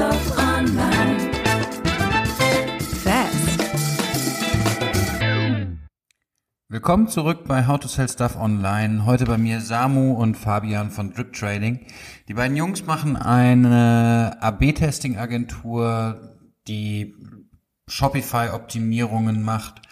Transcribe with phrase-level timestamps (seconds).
[0.00, 1.30] Stuff Online.
[6.70, 9.04] Willkommen zurück bei How to Sell Stuff Online.
[9.04, 11.86] Heute bei mir Samu und Fabian von Drip Trading.
[12.28, 17.14] Die beiden Jungs machen eine AB-Testing-Agentur, die
[17.86, 19.82] Shopify-Optimierungen macht.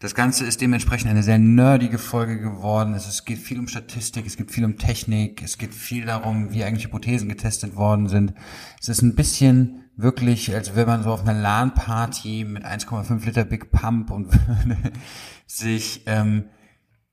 [0.00, 2.94] Das Ganze ist dementsprechend eine sehr nerdige Folge geworden.
[2.94, 6.64] Es, geht viel um Statistik, es geht viel um Technik, es geht viel darum, wie
[6.64, 8.32] eigentlich Hypothesen getestet worden sind.
[8.80, 13.44] Es ist ein bisschen wirklich, als wenn man so auf einer LAN-Party mit 1,5 Liter
[13.44, 14.32] Big Pump und
[15.46, 16.44] sich ähm,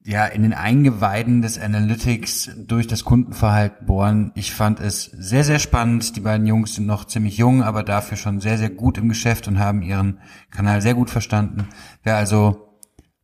[0.06, 4.31] ja in den Eingeweiden des Analytics durch das Kundenverhalten bohren.
[4.34, 6.16] Ich fand es sehr, sehr spannend.
[6.16, 9.50] Die beiden Jungs sind noch ziemlich jung, aber dafür schon sehr, sehr gut im Geschäft
[9.50, 10.20] und haben ihren
[10.52, 11.67] Kanal sehr gut verstanden.
[12.04, 12.67] Wer also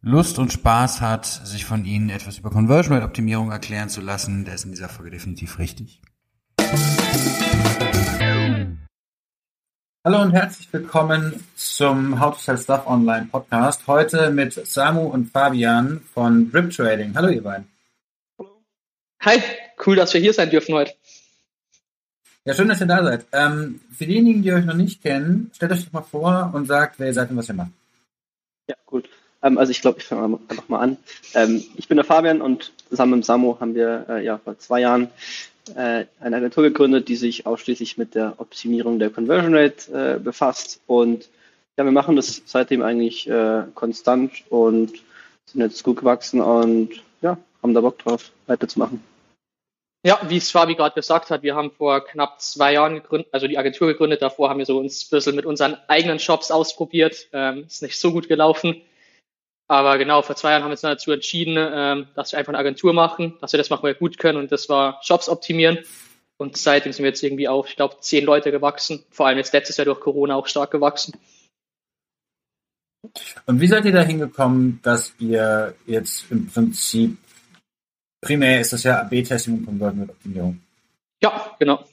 [0.05, 4.43] Lust und Spaß hat, sich von Ihnen etwas über Conversion Rate Optimierung erklären zu lassen,
[4.43, 6.01] der ist in dieser Folge definitiv richtig.
[10.03, 13.87] Hallo und herzlich willkommen zum How to Sell Stuff Online Podcast.
[13.87, 17.15] Heute mit Samu und Fabian von Drip Trading.
[17.15, 17.69] Hallo ihr beiden.
[19.21, 19.41] Hi,
[19.85, 20.91] cool, dass wir hier sein dürfen heute.
[22.43, 23.25] Ja, schön, dass ihr da seid.
[23.31, 26.99] Ähm, für diejenigen, die euch noch nicht kennen, stellt euch doch mal vor und sagt,
[26.99, 27.71] wer ihr seid und was ihr macht.
[28.67, 29.07] Ja, gut.
[29.43, 30.97] Ähm, also ich glaube, ich fange einfach mal an.
[31.35, 34.79] Ähm, ich bin der Fabian und zusammen mit Samu haben wir äh, ja vor zwei
[34.79, 35.09] Jahren
[35.75, 40.81] äh, eine Agentur gegründet, die sich ausschließlich mit der Optimierung der Conversion Rate äh, befasst.
[40.87, 41.29] Und
[41.77, 43.27] ja, wir machen das seitdem eigentlich
[43.73, 44.91] konstant und
[45.45, 49.03] sind jetzt gut gewachsen und ja, haben da Bock drauf, weiterzumachen.
[50.05, 53.47] Ja, wie es Fabi gerade gesagt hat, wir haben vor knapp zwei Jahren gegründet, also
[53.47, 54.21] die Agentur gegründet.
[54.21, 57.27] Davor haben wir so uns ein bisschen mit unseren eigenen Shops ausprobiert.
[57.31, 58.81] Ähm, ist nicht so gut gelaufen.
[59.67, 62.51] Aber genau, vor zwei Jahren haben wir uns dann dazu entschieden, ähm, dass wir einfach
[62.51, 65.29] eine Agentur machen, dass wir das machen, weil wir gut können und das war Shops
[65.29, 65.79] optimieren.
[66.37, 69.05] Und seitdem sind wir jetzt irgendwie auf, ich glaube, zehn Leute gewachsen.
[69.09, 71.13] Vor allem jetzt letztes Jahr durch Corona auch stark gewachsen.
[73.45, 77.17] Und wie seid ihr da hingekommen, dass ihr jetzt im Prinzip
[78.21, 80.61] primär ist das ja AB-Testing und Conversion Optimierung?
[81.21, 81.83] Ja, genau.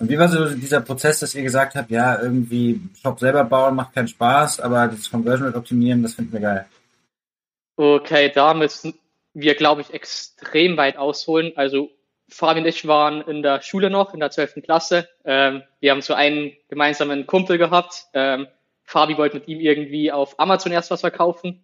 [0.00, 3.74] Und wie war so dieser Prozess, dass ihr gesagt habt, ja, irgendwie Shop selber bauen
[3.74, 6.66] macht keinen Spaß, aber das Conversion optimieren, das finden wir geil?
[7.76, 8.94] Okay, da müssen
[9.34, 11.52] wir, glaube ich, extrem weit ausholen.
[11.56, 11.90] Also
[12.28, 14.62] Fabi und ich waren in der Schule noch, in der 12.
[14.62, 15.08] Klasse.
[15.24, 18.04] Ähm, wir haben so einen gemeinsamen Kumpel gehabt.
[18.14, 18.46] Ähm,
[18.84, 21.62] Fabi wollte mit ihm irgendwie auf Amazon erst was verkaufen.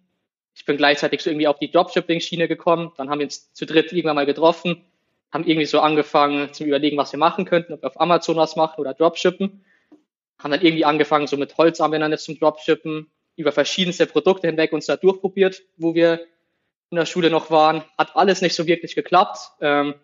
[0.55, 2.91] Ich bin gleichzeitig so irgendwie auf die Dropshipping-Schiene gekommen.
[2.97, 4.85] Dann haben wir uns zu dritt irgendwann mal getroffen,
[5.35, 8.55] haben irgendwie so angefangen zu überlegen, was wir machen könnten, ob wir auf Amazon was
[8.55, 9.65] machen oder Dropshippen.
[10.39, 14.95] Haben dann irgendwie angefangen, so mit Holzanwendern zum Dropshippen, über verschiedenste Produkte hinweg uns da
[14.95, 16.25] durchprobiert, wo wir
[16.89, 17.83] in der Schule noch waren.
[17.97, 19.51] Hat alles nicht so wirklich geklappt.
[19.59, 19.95] Ähm,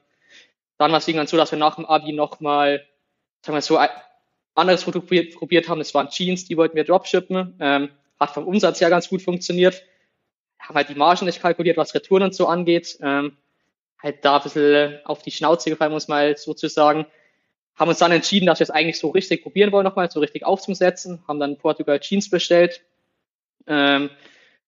[0.77, 2.85] dann war es irgendwann so, dass wir nach dem Abi nochmal,
[3.41, 3.87] sagen wir so, ein
[4.53, 5.79] anderes Produkt probiert, probiert haben.
[5.79, 7.55] Das waren Jeans, die wollten wir dropshippen.
[7.61, 7.89] Ähm,
[8.19, 9.81] hat vom Umsatz her ganz gut funktioniert.
[10.59, 12.97] Haben halt die Margen nicht kalkuliert, was Retouren und so angeht.
[13.01, 13.37] Ähm,
[14.01, 17.05] halt da ein bisschen auf die Schnauze gefallen, muss man sozusagen.
[17.75, 20.45] Haben uns dann entschieden, dass wir es eigentlich so richtig probieren wollen, nochmal so richtig
[20.45, 22.83] aufzusetzen, haben dann Portugal Jeans bestellt,
[23.67, 24.09] ähm,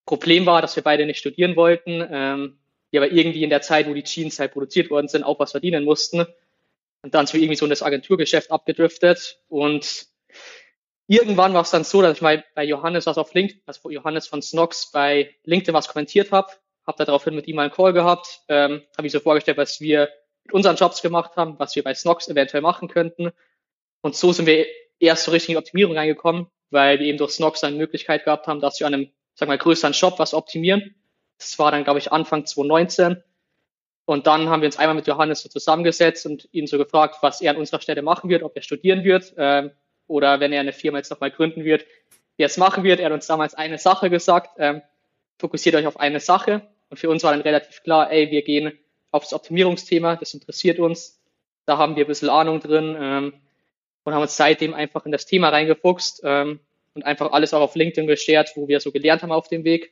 [0.05, 2.57] Problem war, dass wir beide nicht studieren wollten, ähm,
[2.91, 5.51] die aber irgendwie in der Zeit, wo die Jeans halt produziert worden sind, auch was
[5.51, 6.25] verdienen mussten.
[7.01, 9.39] Und dann so irgendwie so in das Agenturgeschäft abgedriftet.
[9.49, 10.07] Und
[11.07, 14.27] irgendwann war es dann so, dass ich mal bei Johannes was auf LinkedIn, also Johannes
[14.27, 16.51] von Snox bei LinkedIn was kommentiert habe,
[16.85, 19.79] habe da daraufhin mit ihm mal einen Call gehabt, ähm, habe ich so vorgestellt, was
[19.79, 20.09] wir
[20.43, 23.31] mit unseren Jobs gemacht haben, was wir bei Snox eventuell machen könnten.
[24.01, 24.65] Und so sind wir
[24.99, 28.47] erst so richtig in die Optimierung reingekommen, weil wir eben durch Snox eine Möglichkeit gehabt
[28.47, 30.95] haben, dass wir an einem, sag mal, größeren Shop was optimieren.
[31.37, 33.23] Das war dann, glaube ich, Anfang 2019.
[34.05, 37.39] Und dann haben wir uns einmal mit Johannes so zusammengesetzt und ihn so gefragt, was
[37.41, 39.71] er an unserer Stelle machen wird, ob er studieren wird ähm,
[40.07, 41.85] oder wenn er eine Firma jetzt nochmal gründen wird,
[42.35, 42.99] wie er es machen wird.
[42.99, 44.81] Er hat uns damals eine Sache gesagt, ähm,
[45.39, 46.67] fokussiert euch auf eine Sache.
[46.93, 48.77] Und für uns war dann relativ klar, ey, wir gehen
[49.09, 51.19] auf das Optimierungsthema, das interessiert uns.
[51.65, 52.95] Da haben wir ein bisschen Ahnung drin.
[52.99, 53.33] Ähm,
[54.03, 56.59] und haben uns seitdem einfach in das Thema reingefuchst ähm,
[56.93, 59.91] und einfach alles auch auf LinkedIn geshared, wo wir so gelernt haben auf dem Weg.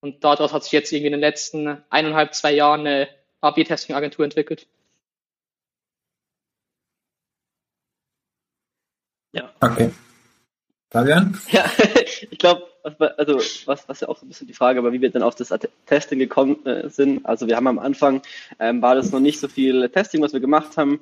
[0.00, 3.10] Und daraus hat sich jetzt irgendwie in den letzten eineinhalb, zwei Jahren eine
[3.42, 4.66] AB-Testing-Agentur entwickelt.
[9.32, 9.52] Ja.
[9.60, 9.90] Okay.
[10.90, 11.38] Fabian?
[11.50, 11.70] Ja,
[12.30, 15.10] ich glaube, also was, was ja auch so ein bisschen die Frage war, wie wir
[15.10, 15.52] dann auf das
[15.86, 17.24] Testing gekommen äh, sind.
[17.26, 18.22] Also wir haben am Anfang,
[18.58, 21.00] ähm, war das noch nicht so viel Testing, was wir gemacht haben.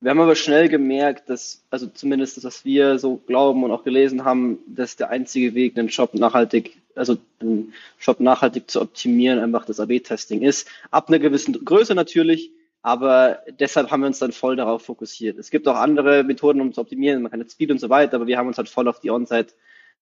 [0.00, 3.84] Wir haben aber schnell gemerkt, dass, also zumindest das, was wir so glauben und auch
[3.84, 9.38] gelesen haben, dass der einzige Weg, einen Shop nachhaltig, also einen Shop nachhaltig zu optimieren,
[9.38, 10.68] einfach das AB-Testing ist.
[10.90, 12.50] Ab einer gewissen Größe natürlich.
[12.82, 15.38] Aber deshalb haben wir uns dann voll darauf fokussiert.
[15.38, 17.20] Es gibt auch andere Methoden, um zu optimieren.
[17.20, 19.10] Man kann jetzt Speed und so weiter, aber wir haben uns halt voll auf die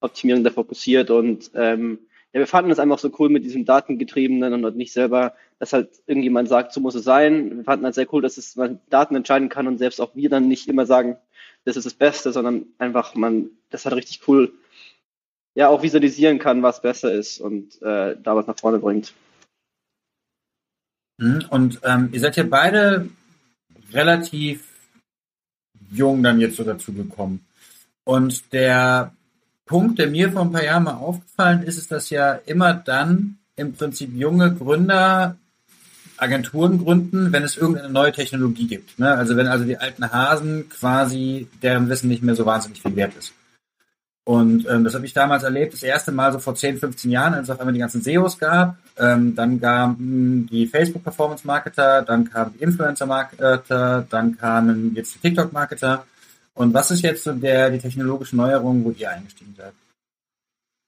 [0.00, 2.00] On-Site-Optimierung da fokussiert und ähm,
[2.32, 5.90] ja, wir fanden es einfach so cool mit diesem Datengetriebenen und nicht selber, dass halt
[6.06, 7.56] irgendjemand sagt, so muss es sein.
[7.56, 10.28] Wir fanden halt sehr cool, dass es man Daten entscheiden kann und selbst auch wir
[10.28, 11.16] dann nicht immer sagen,
[11.64, 14.52] das ist das Beste, sondern einfach man das halt richtig cool
[15.54, 19.12] ja auch visualisieren kann, was besser ist und äh, da was nach vorne bringt.
[21.18, 23.08] Mhm, und ähm, ihr seid ja beide
[23.92, 24.64] relativ
[25.90, 27.44] jung dann jetzt so dazu gekommen.
[28.04, 29.12] Und der
[29.68, 33.38] Punkt, der mir vor ein paar Jahren mal aufgefallen ist, ist, dass ja immer dann
[33.54, 35.36] im Prinzip junge Gründer
[36.16, 38.98] Agenturen gründen, wenn es irgendeine neue Technologie gibt.
[38.98, 39.14] Ne?
[39.14, 43.12] Also wenn also die alten Hasen quasi deren Wissen nicht mehr so wahnsinnig viel wert
[43.16, 43.32] ist.
[44.24, 47.32] Und ähm, das habe ich damals erlebt, das erste Mal so vor 10, 15 Jahren,
[47.32, 48.76] als es auf einmal die ganzen SEOs gab.
[48.98, 55.14] Ähm, dann kamen die Facebook Performance Marketer, dann kamen die Influencer Marketer, dann kamen jetzt
[55.14, 56.04] die TikTok Marketer.
[56.58, 59.72] Und was ist jetzt so der, die technologische Neuerung, wo ihr eingestiegen seid?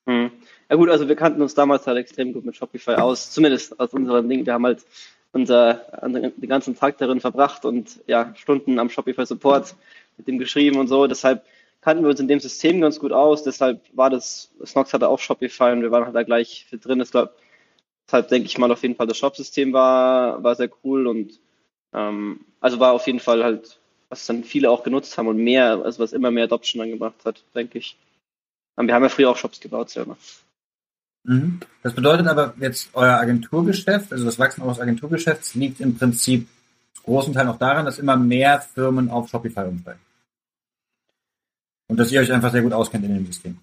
[0.08, 0.32] Hm.
[0.68, 3.92] Ja gut, also wir kannten uns damals halt extrem gut mit Shopify aus, zumindest aus
[3.92, 4.44] unserem Ding.
[4.44, 4.84] Wir haben halt
[5.32, 5.74] unser,
[6.08, 9.76] den ganzen Tag darin verbracht und ja, Stunden am Shopify Support
[10.16, 11.06] mit dem geschrieben und so.
[11.06, 11.44] Deshalb
[11.80, 13.44] kannten wir uns in dem System ganz gut aus.
[13.44, 16.98] Deshalb war das, Snox hatte auch Shopify und wir waren halt da gleich drin.
[16.98, 17.32] Deshalb,
[18.08, 21.38] deshalb denke ich mal auf jeden Fall, das Shop-System war, war sehr cool und
[21.92, 23.79] ähm, also war auf jeden Fall halt
[24.10, 27.24] was dann viele auch genutzt haben und mehr, also was immer mehr Adoption dann gemacht
[27.24, 27.96] hat, denke ich.
[28.76, 30.18] Und wir haben ja früher auch Shops gebaut selber.
[31.24, 31.60] Mhm.
[31.82, 36.48] Das bedeutet aber jetzt euer Agenturgeschäft, also das Wachsen eures Agenturgeschäfts liegt im Prinzip
[36.94, 40.00] zu großen Teil auch daran, dass immer mehr Firmen auf Shopify umsteigen.
[41.88, 43.58] Und dass ihr euch einfach sehr gut auskennt in dem System.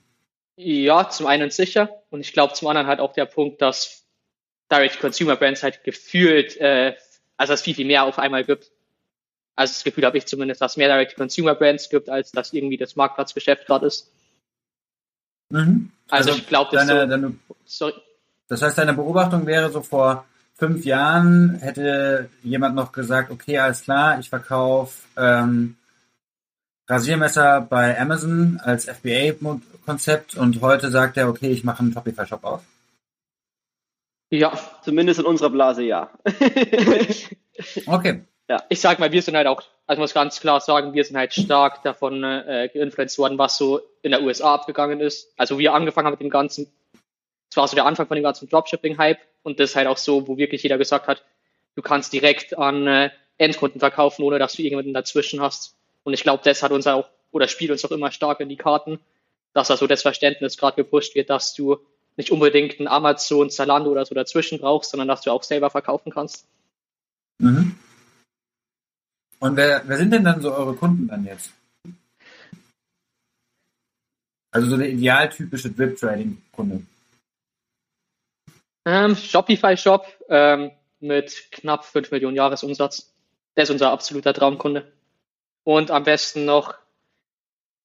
[0.55, 1.89] Ja, zum einen sicher.
[2.09, 4.03] Und ich glaube zum anderen halt auch der Punkt, dass
[4.71, 6.95] Direct-Consumer-Brands halt gefühlt, äh,
[7.37, 8.71] also es viel, viel mehr auf einmal gibt.
[9.57, 12.95] Also das Gefühl habe ich zumindest, dass es mehr Direct-Consumer-Brands gibt, als dass irgendwie das
[12.95, 14.11] Marktplatzgeschäft gerade ist.
[15.49, 15.91] Mhm.
[16.09, 17.33] Also, also, ich glaube, das, so,
[17.65, 17.93] sorry.
[18.47, 23.81] das heißt, deine Beobachtung wäre so vor fünf Jahren hätte jemand noch gesagt, okay, alles
[23.81, 25.75] klar, ich verkaufe ähm,
[26.87, 32.61] Rasiermesser bei Amazon als FBA-Konzept und heute sagt er, okay, ich mache einen Shopify-Shop auf.
[34.29, 36.11] Ja, zumindest in unserer Blase ja.
[37.87, 41.03] okay ja, ich sag mal, wir sind halt auch, also muss ganz klar sagen, wir
[41.03, 45.33] sind halt stark davon äh, geinfluenced worden, was so in der USA abgegangen ist.
[45.37, 46.71] Also wir angefangen haben mit dem ganzen,
[47.49, 50.27] es war so der Anfang von dem ganzen Dropshipping-Hype und das ist halt auch so,
[50.27, 51.23] wo wirklich jeder gesagt hat,
[51.75, 55.75] du kannst direkt an äh, Endkunden verkaufen, ohne dass du irgendjemanden dazwischen hast.
[56.03, 58.55] Und ich glaube, das hat uns auch, oder spielt uns auch immer stark in die
[58.55, 58.99] Karten,
[59.53, 61.77] dass da so das Verständnis gerade gepusht wird, dass du
[62.15, 66.11] nicht unbedingt ein Amazon, Zalando oder so dazwischen brauchst, sondern dass du auch selber verkaufen
[66.11, 66.47] kannst.
[67.39, 67.77] Mhm.
[69.39, 71.51] Und wer, wer sind denn dann so eure Kunden dann jetzt?
[74.51, 76.81] Also so der idealtypische Drip-Trading-Kunde.
[78.85, 83.13] Ähm, Shopify-Shop ähm, mit knapp 5 Millionen Jahresumsatz.
[83.55, 84.91] Der ist unser absoluter Traumkunde.
[85.63, 86.75] Und am besten noch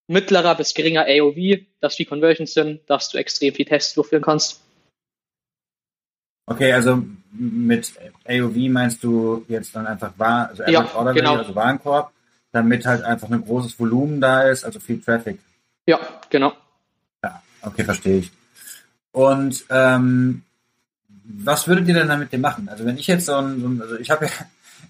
[0.06, 4.62] mittlerer bis geringer AOV, dass die Conversions sind, dass du extrem viel Tests durchführen kannst.
[6.46, 7.02] Okay, also
[7.32, 7.92] mit
[8.26, 11.36] AOV meinst du jetzt dann einfach War, also ja, Order genau.
[11.36, 12.12] also Warenkorb,
[12.52, 15.38] damit halt einfach ein großes Volumen da ist, also viel Traffic.
[15.86, 15.98] Ja,
[16.30, 16.52] genau.
[17.22, 18.32] Ja, okay, verstehe ich.
[19.12, 20.42] Und ähm,
[21.24, 22.68] was würdet ihr denn dann mit dem machen?
[22.68, 24.30] Also wenn ich jetzt so ein, so ein also ich habe ja,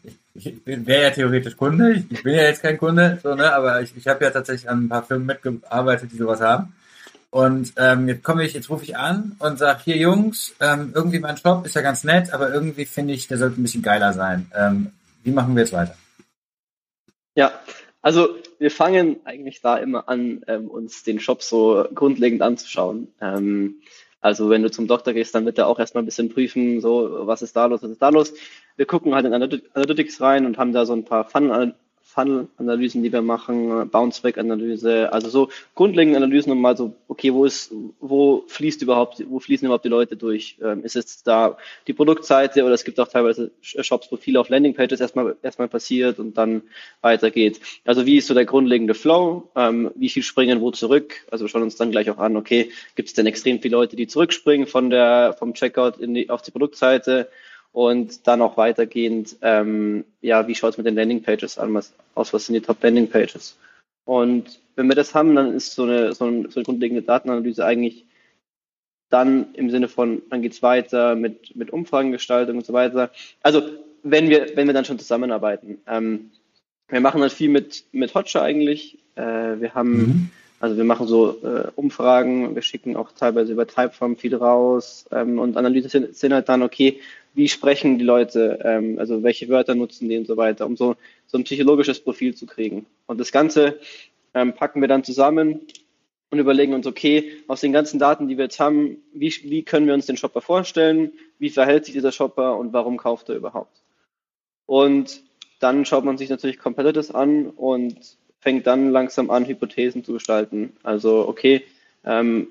[0.35, 3.53] ich, ich wäre ja theoretisch Kunde, ich, ich, bin ja jetzt kein Kunde, so, ne,
[3.55, 6.75] aber ich, ich habe ja tatsächlich an ein paar Firmen mitgearbeitet, die sowas haben.
[7.33, 11.19] Und ähm, jetzt komme ich, jetzt rufe ich an und sage, hier Jungs, ähm, irgendwie
[11.19, 14.13] mein Shop ist ja ganz nett, aber irgendwie finde ich, der sollte ein bisschen geiler
[14.13, 14.53] sein.
[14.55, 14.93] Ähm,
[15.25, 15.97] wie machen wir jetzt weiter?
[17.35, 17.51] Ja,
[18.03, 23.09] also wir fangen eigentlich da immer an, ähm, uns den Shop so grundlegend anzuschauen.
[23.23, 23.77] Ähm,
[24.21, 27.27] also wenn du zum Doktor gehst, dann wird er auch erstmal ein bisschen prüfen, so
[27.27, 28.35] was ist da los, was ist da los.
[28.77, 31.73] Wir gucken halt in Analytics rein und haben da so ein paar Fun
[32.13, 37.73] Funnel-Analysen, die wir machen, Bounce-Back-Analyse, also so grundlegende Analysen, um mal so, okay, wo ist,
[38.01, 40.57] wo fließt überhaupt, wo fließen überhaupt die Leute durch?
[40.63, 44.51] Ähm, ist es da die Produktseite oder es gibt auch teilweise Shops, wo viel auf
[44.51, 46.63] Landingpages erstmal, erstmal passiert und dann
[47.01, 47.61] weitergeht.
[47.85, 49.51] Also wie ist so der grundlegende Flow?
[49.57, 51.15] Ähm, wie viel springen wo zurück?
[51.31, 53.97] Also wir schauen uns dann gleich auch an, okay, gibt es denn extrem viele Leute,
[53.97, 57.29] die zurückspringen von der, vom Checkout in die, auf die Produktseite?
[57.73, 62.55] Und dann auch weitergehend, ähm, ja, wie schaut es mit den Landingpages aus, was sind
[62.55, 63.57] die Top-Landingpages?
[64.05, 67.65] Und wenn wir das haben, dann ist so eine, so, eine, so eine grundlegende Datenanalyse
[67.65, 68.05] eigentlich
[69.09, 73.11] dann im Sinne von, dann geht's weiter mit, mit Umfragengestaltung und so weiter.
[73.43, 73.63] Also
[74.03, 75.79] wenn wir, wenn wir dann schon zusammenarbeiten.
[75.87, 76.31] Ähm,
[76.89, 78.99] wir machen dann viel mit, mit Hotjar eigentlich.
[79.15, 80.31] Äh, wir haben, mhm.
[80.63, 85.41] Also wir machen so äh, Umfragen, wir schicken auch teilweise über Typeform viel raus ähm,
[85.41, 87.01] und sind halt dann, okay,
[87.35, 90.95] wie sprechen die Leute, ähm, also welche Wörter nutzen die und so weiter, um so,
[91.27, 92.87] so ein psychologisches Profil zu kriegen.
[93.07, 93.81] Und das Ganze
[94.35, 95.63] ähm, packen wir dann zusammen
[96.31, 99.89] und überlegen uns, okay, aus den ganzen Daten, die wir jetzt haben, wie, wie können
[99.89, 103.83] wir uns den Shopper vorstellen, wie verhält sich dieser Shopper und warum kauft er überhaupt.
[104.67, 105.25] Und
[105.59, 110.73] dann schaut man sich natürlich Competitors an und fängt dann langsam an, Hypothesen zu gestalten.
[110.83, 111.65] Also, okay,
[112.05, 112.49] ähm,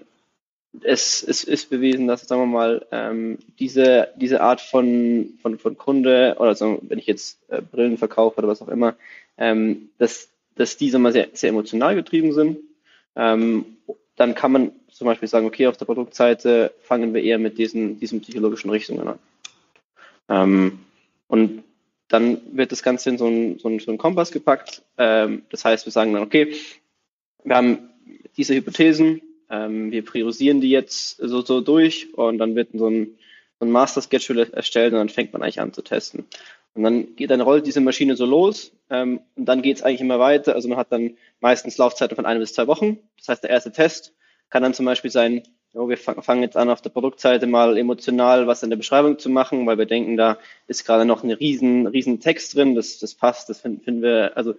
[0.83, 5.77] es, es ist bewiesen, dass, sagen wir mal, ähm, diese, diese Art von, von, von
[5.77, 8.95] Kunde, oder so, wenn ich jetzt äh, Brillen verkaufe oder was auch immer,
[9.37, 12.59] ähm, dass, dass diese mal sehr, sehr emotional getrieben sind.
[13.17, 13.65] Ähm,
[14.15, 17.99] dann kann man zum Beispiel sagen, okay, auf der Produktseite fangen wir eher mit diesen,
[17.99, 19.19] diesen psychologischen Richtungen an.
[20.29, 20.79] Ähm,
[21.27, 21.63] und
[22.11, 24.83] dann wird das Ganze in so einen, so so einen Kompass gepackt.
[24.97, 26.55] Ähm, das heißt, wir sagen dann, okay,
[27.43, 27.89] wir haben
[28.37, 33.17] diese Hypothesen, ähm, wir priorisieren die jetzt so, so durch und dann wird so ein,
[33.59, 36.25] so ein Master Schedule erstellt und dann fängt man eigentlich an zu testen.
[36.73, 40.01] Und dann geht dann rollt diese Maschine so los ähm, und dann geht es eigentlich
[40.01, 40.55] immer weiter.
[40.55, 42.99] Also man hat dann meistens Laufzeiten von einer bis zwei Wochen.
[43.17, 44.13] Das heißt, der erste Test
[44.49, 48.47] kann dann zum Beispiel sein, oh, wir fangen jetzt an, auf der Produktseite mal emotional
[48.47, 50.37] was in der Beschreibung zu machen, weil wir denken, da
[50.67, 54.35] ist gerade noch ein riesen, riesen Text drin, das, das passt, das finden, finden wir,
[54.35, 54.55] also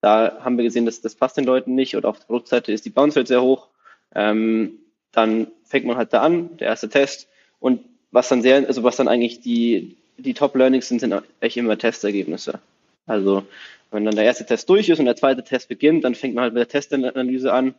[0.00, 2.84] da haben wir gesehen, dass das passt den Leuten nicht oder auf der Produktseite ist
[2.84, 3.68] die Bounce Rate sehr hoch.
[4.14, 4.78] Ähm,
[5.12, 7.28] dann fängt man halt da an, der erste Test
[7.60, 11.56] und was dann sehr, also was dann eigentlich die, die Top Learnings sind, sind echt
[11.56, 12.60] immer Testergebnisse.
[13.06, 13.44] Also
[13.90, 16.44] wenn dann der erste Test durch ist und der zweite Test beginnt, dann fängt man
[16.44, 17.74] halt mit der Testanalyse an.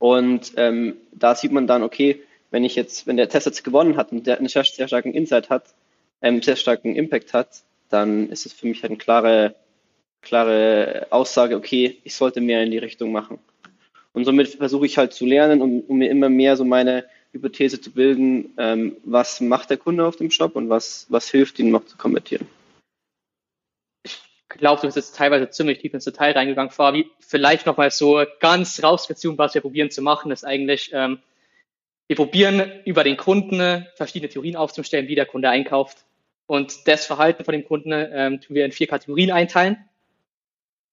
[0.00, 3.98] Und ähm, da sieht man dann, okay, wenn ich jetzt, wenn der Test jetzt gewonnen
[3.98, 5.74] hat und der einen sehr, sehr starken Insight hat,
[6.22, 9.54] ähm, sehr starken Impact hat, dann ist es für mich halt eine klare,
[10.22, 13.38] klare Aussage, okay, ich sollte mehr in die Richtung machen.
[14.14, 17.78] Und somit versuche ich halt zu lernen, um, um mir immer mehr so meine Hypothese
[17.78, 21.70] zu bilden, ähm, was macht der Kunde auf dem Shop und was, was hilft ihm
[21.70, 22.46] noch zu konvertieren.
[24.58, 27.08] Glaube, du bist jetzt teilweise ziemlich tief ins Detail reingegangen, Fabi.
[27.20, 31.20] Vielleicht nochmal so ganz rausgezogen, was wir probieren zu machen, ist eigentlich, ähm,
[32.08, 35.98] wir probieren über den Kunden verschiedene Theorien aufzustellen, wie der Kunde einkauft.
[36.46, 39.76] Und das Verhalten von dem Kunden ähm, tun wir in vier Kategorien einteilen,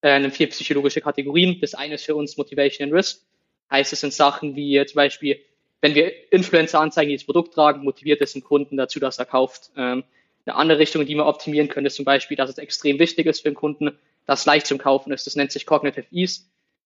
[0.02, 1.58] äh, in vier psychologische Kategorien.
[1.60, 3.24] Das eine ist für uns Motivation and Risk.
[3.72, 5.40] Heißt, es sind Sachen wie zum Beispiel,
[5.82, 9.26] wenn wir Influencer anzeigen, die das Produkt tragen, motiviert es den Kunden dazu, dass er
[9.26, 9.72] kauft.
[9.76, 10.04] Ähm,
[10.48, 13.42] eine andere Richtung, die wir optimieren können, ist zum Beispiel, dass es extrem wichtig ist
[13.42, 15.28] für den Kunden, dass es leicht zum Kaufen ist.
[15.28, 16.44] Das nennt sich Cognitive Ease,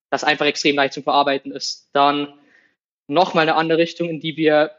[0.10, 1.89] das einfach extrem leicht zum Verarbeiten ist.
[1.94, 2.34] Dann
[3.08, 4.72] nochmal eine andere Richtung, in die wir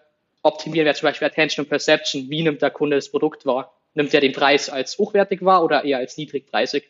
[0.43, 2.29] optimieren, wäre zum Beispiel Attention und Perception.
[2.29, 3.73] Wie nimmt der Kunde das Produkt wahr?
[3.95, 6.85] Nimmt er den Preis als hochwertig wahr oder eher als niedrigpreisig?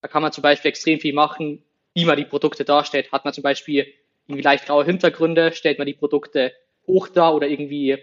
[0.00, 3.10] Da kann man zum Beispiel extrem viel machen, wie man die Produkte darstellt.
[3.10, 3.86] Hat man zum Beispiel
[4.26, 6.52] irgendwie leicht graue Hintergründe, stellt man die Produkte
[6.86, 7.98] hoch dar oder irgendwie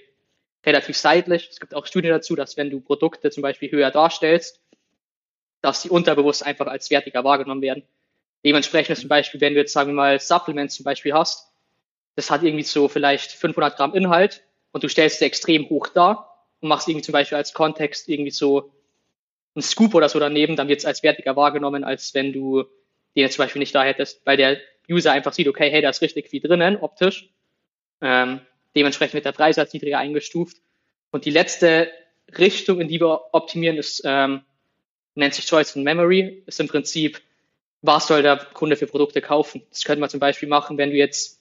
[0.66, 1.50] relativ seitlich.
[1.52, 4.62] Es gibt auch Studien dazu, dass wenn du Produkte zum Beispiel höher darstellst,
[5.62, 7.84] dass die unterbewusst einfach als wertiger wahrgenommen werden.
[8.46, 11.52] Dementsprechend ist zum Beispiel, wenn du jetzt sagen wir mal Supplements zum Beispiel hast,
[12.16, 16.46] das hat irgendwie so vielleicht 500 Gramm Inhalt und du stellst sie extrem hoch dar
[16.62, 18.72] und machst irgendwie zum Beispiel als Kontext irgendwie so
[19.56, 22.64] ein Scoop oder so daneben, dann wird es als wertiger wahrgenommen, als wenn du
[23.16, 24.58] den jetzt zum Beispiel nicht da hättest, weil der
[24.90, 27.30] User einfach sieht, okay, hey, da ist richtig viel drinnen, optisch.
[28.02, 28.42] Ähm,
[28.76, 30.58] dementsprechend wird der Preis als niedriger eingestuft.
[31.12, 31.92] Und die letzte
[32.38, 34.44] Richtung, in die wir optimieren, ist, ähm,
[35.16, 37.22] nennt sich Choice in Memory, ist im Prinzip,
[37.82, 39.62] was soll der Kunde für Produkte kaufen?
[39.70, 41.40] Das könnte man zum Beispiel machen, wenn du jetzt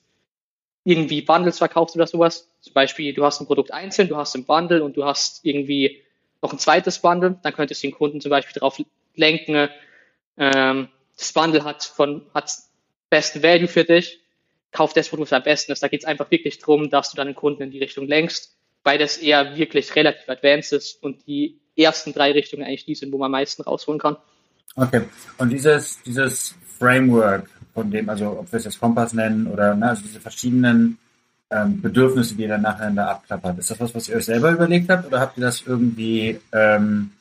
[0.83, 2.49] irgendwie Bundles verkaufst oder sowas.
[2.61, 6.01] Zum Beispiel, du hast ein Produkt einzeln, du hast ein Bundle und du hast irgendwie
[6.41, 8.81] noch ein zweites Bundle, dann könntest du den Kunden zum Beispiel darauf
[9.15, 9.69] lenken,
[10.37, 12.51] ähm, das Bundle hat von, hat
[13.09, 14.21] besten Value für dich,
[14.71, 15.81] kauf das Produkt am besten ist.
[15.81, 18.97] Da geht es einfach wirklich darum, dass du deinen Kunden in die Richtung lenkst, weil
[18.97, 23.17] das eher wirklich relativ advanced ist und die ersten drei Richtungen eigentlich die sind, wo
[23.17, 24.17] man am meisten rausholen kann.
[24.75, 25.01] Okay.
[25.37, 29.89] Und dieses, dieses Framework, von dem, also ob wir es jetzt Kompass nennen oder ne,
[29.89, 30.97] also diese verschiedenen
[31.49, 34.89] ähm, Bedürfnisse, die ihr dann nacheinander abklappert, ist das was, was ihr euch selber überlegt
[34.89, 37.11] habt oder habt ihr das irgendwie ähm,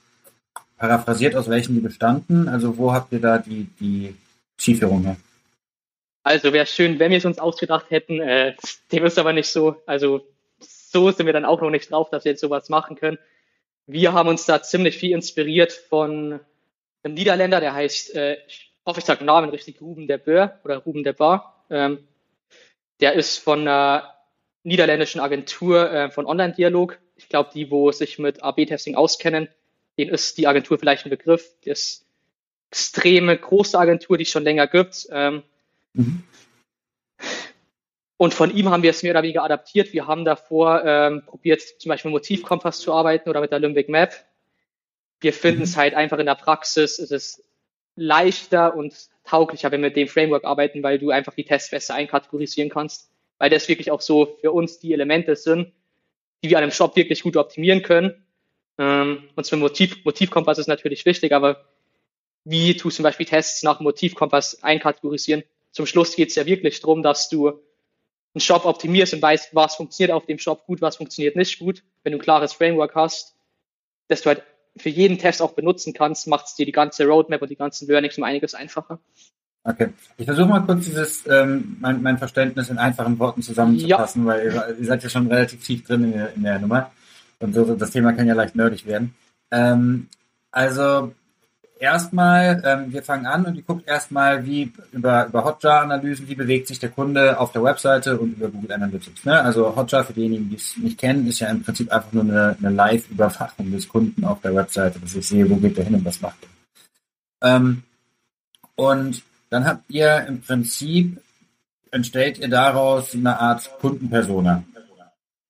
[0.76, 2.48] paraphrasiert, aus welchen die bestanden?
[2.48, 4.14] Also wo habt ihr da die, die
[4.56, 5.16] Zielführung her?
[6.28, 8.20] Also wäre schön, wenn wir es uns ausgedacht hätten.
[8.20, 8.54] Äh,
[8.92, 9.76] dem ist aber nicht so.
[9.86, 10.26] Also
[10.58, 13.16] so sind wir dann auch noch nicht drauf, dass wir jetzt sowas machen können.
[13.86, 16.38] Wir haben uns da ziemlich viel inspiriert von
[17.02, 20.76] einem Niederländer, der heißt, äh, ich hoffe, ich sage Namen richtig, Ruben der Böhr oder
[20.76, 21.64] Ruben der Bar.
[21.70, 22.06] Ähm,
[23.00, 24.12] der ist von einer
[24.64, 26.98] niederländischen Agentur äh, von Online-Dialog.
[27.16, 29.48] Ich glaube, die, wo sich mit AB-Testing auskennen,
[29.96, 31.48] denen ist die Agentur vielleicht ein Begriff.
[31.64, 32.04] Das
[32.70, 35.08] extreme große Agentur, die es schon länger gibt.
[35.10, 35.42] Ähm,
[35.98, 36.22] mhm.
[38.18, 39.92] Und von ihm haben wir es mehr oder weniger adaptiert.
[39.92, 43.88] Wir haben davor ähm, probiert, zum Beispiel mit Motivkompass zu arbeiten oder mit der Limbic
[43.88, 44.12] Map.
[45.20, 45.80] Wir finden es mhm.
[45.80, 47.44] halt einfach in der Praxis, es ist
[47.94, 51.94] leichter und tauglicher, wenn wir mit dem Framework arbeiten, weil du einfach die Tests besser
[51.94, 53.10] einkategorisieren kannst.
[53.38, 55.72] Weil das wirklich auch so für uns die Elemente sind,
[56.42, 58.24] die wir an einem Shop wirklich gut optimieren können.
[58.78, 61.66] Ähm, und zum Motiv, Motivkompass ist natürlich wichtig, aber
[62.42, 65.44] wie tust du zum Beispiel Tests nach Motivkompass einkategorisieren?
[65.72, 69.76] Zum Schluss geht es ja wirklich darum, dass du einen Shop optimierst und weißt, was
[69.76, 71.82] funktioniert auf dem Shop gut, was funktioniert nicht gut.
[72.02, 73.34] Wenn du ein klares Framework hast,
[74.08, 74.42] dass du halt
[74.76, 77.88] für jeden Test auch benutzen kannst, macht es dir die ganze Roadmap und die ganzen
[77.88, 79.00] Learnings um einiges einfacher.
[79.64, 79.88] Okay.
[80.16, 84.28] Ich versuche mal kurz dieses, ähm, mein, mein Verständnis in einfachen Worten zusammenzufassen, ja.
[84.28, 86.90] weil ihr, ihr, seid ja schon relativ tief drin in der, in der Nummer.
[87.40, 89.14] Und so, das Thema kann ja leicht nerdig werden.
[89.50, 90.08] Ähm,
[90.50, 91.12] also
[91.78, 96.68] erstmal, ähm, wir fangen an und ihr guckt erstmal, wie über, über Hotjar-Analysen, wie bewegt
[96.68, 99.24] sich der Kunde auf der Webseite und über Google Analytics.
[99.24, 99.40] Ne?
[99.40, 102.56] Also Hotjar, für diejenigen, die es nicht kennen, ist ja im Prinzip einfach nur eine,
[102.58, 106.04] eine Live-Überwachung des Kunden auf der Webseite, dass ich sehe, wo geht der hin und
[106.04, 107.56] was macht er.
[107.56, 107.82] Ähm,
[108.74, 111.20] und dann habt ihr im Prinzip,
[111.90, 114.64] entstellt ihr daraus eine Art Kundenpersona.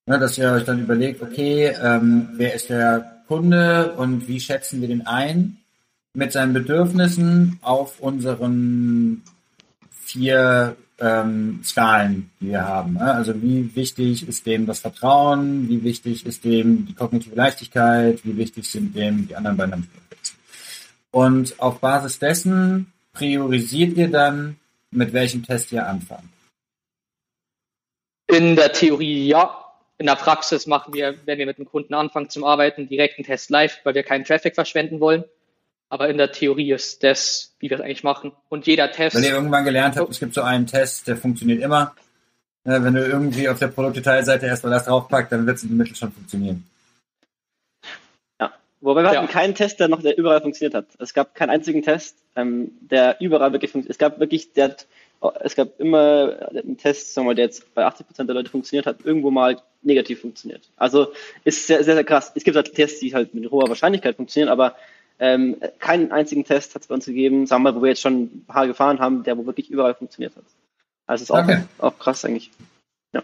[0.06, 4.80] Ne, dass ihr euch dann überlegt, okay, ähm, wer ist der Kunde und wie schätzen
[4.80, 5.58] wir den ein?
[6.18, 9.22] Mit seinen Bedürfnissen auf unseren
[9.92, 12.94] vier ähm, Skalen, die wir haben.
[12.94, 13.14] Ne?
[13.14, 18.37] Also wie wichtig ist dem das Vertrauen, wie wichtig ist dem die kognitive Leichtigkeit, wie
[18.37, 19.90] wichtig sind dem die anderen beiden.
[21.12, 24.56] Und auf Basis dessen priorisiert ihr dann,
[24.90, 26.28] mit welchem Test ihr anfangt.
[28.26, 29.64] In der Theorie ja.
[29.98, 33.26] In der Praxis machen wir, wenn wir mit dem Kunden anfangen zum Arbeiten, direkt einen
[33.26, 35.25] Test live, weil wir keinen Traffic verschwenden wollen.
[35.90, 38.33] Aber in der Theorie ist das, wie wir es eigentlich machen.
[38.49, 39.16] Und jeder Test.
[39.16, 41.95] Wenn ihr irgendwann gelernt habt, es gibt so einen Test, der funktioniert immer.
[42.64, 45.96] Wenn du irgendwie auf der Produktdetailseite erstmal das draufpackt, dann wird es in der Mittel
[45.96, 46.68] schon funktionieren.
[48.38, 49.22] Ja, wobei wir ja.
[49.22, 50.87] hatten keinen Test, der noch der überall funktioniert hat.
[50.98, 53.94] Es gab keinen einzigen Test, ähm, der überall wirklich funktioniert.
[53.94, 54.77] Es gab wirklich, der
[55.40, 58.51] es gab immer einen Test, sagen wir mal, der jetzt bei 80 Prozent der Leute
[58.51, 60.68] funktioniert hat, irgendwo mal negativ funktioniert.
[60.77, 61.09] Also
[61.44, 62.33] ist sehr, sehr, sehr krass.
[62.35, 64.77] Es gibt halt Tests, die halt mit hoher Wahrscheinlichkeit funktionieren, aber
[65.18, 68.02] ähm, keinen einzigen Test hat es bei uns gegeben, sagen wir mal, wo wir jetzt
[68.02, 70.44] schon ein paar gefahren haben, der wo wirklich überall funktioniert hat.
[71.07, 71.64] Also ist auch, okay.
[71.78, 72.50] auch krass eigentlich.
[73.12, 73.22] Ja.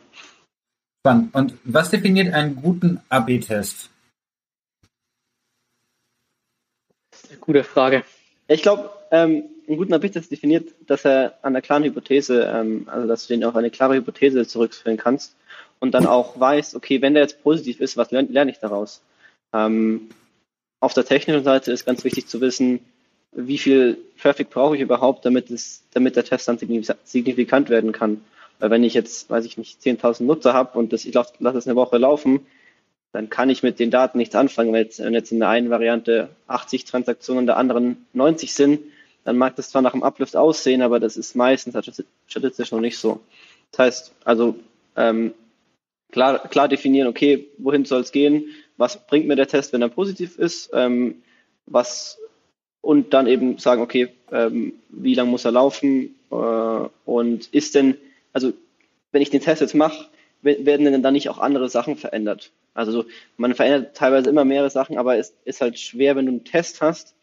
[1.00, 1.35] Spannend.
[1.35, 3.90] Und was definiert einen guten AB-Test?
[7.40, 8.04] Gute Frage.
[8.48, 13.07] Ich glaube, ähm, einen guten AB-Test definiert, dass er an einer klaren Hypothese, ähm, also
[13.07, 15.37] dass du den auf eine klare Hypothese zurückführen kannst
[15.78, 19.02] und dann auch weißt, okay, wenn der jetzt positiv ist, was lerne lern ich daraus?
[19.52, 20.09] Ähm,
[20.85, 22.81] auf der technischen Seite ist ganz wichtig zu wissen,
[23.33, 28.20] wie viel Traffic brauche ich überhaupt, damit es, damit der Test dann signifikant werden kann.
[28.61, 31.66] Weil wenn ich jetzt, weiß ich nicht, 10.000 Nutzer habe und das, ich lasse es
[31.66, 32.47] eine Woche laufen,
[33.12, 34.73] dann kann ich mit den Daten nichts anfangen.
[34.73, 38.81] Wenn jetzt, wenn jetzt in der einen Variante 80 Transaktionen, in der anderen 90 sind,
[39.25, 41.77] dann mag das zwar nach dem Uplift aussehen, aber das ist meistens
[42.27, 43.20] statistisch noch nicht so.
[43.73, 44.57] Das heißt, also
[44.97, 45.33] ähm,
[46.12, 49.88] klar, klar definieren, okay, wohin soll es gehen, was bringt mir der Test, wenn er
[49.88, 51.22] positiv ist, ähm,
[51.66, 52.18] was
[52.80, 57.96] und dann eben sagen, okay, ähm, wie lange muss er laufen äh, und ist denn,
[58.32, 58.52] also
[59.12, 60.06] wenn ich den Test jetzt mache,
[60.42, 62.50] werden denn dann nicht auch andere Sachen verändert?
[62.74, 63.06] Also
[63.38, 66.82] man verändert teilweise immer mehrere Sachen, aber es ist halt schwer, wenn du einen Test
[66.82, 67.14] hast,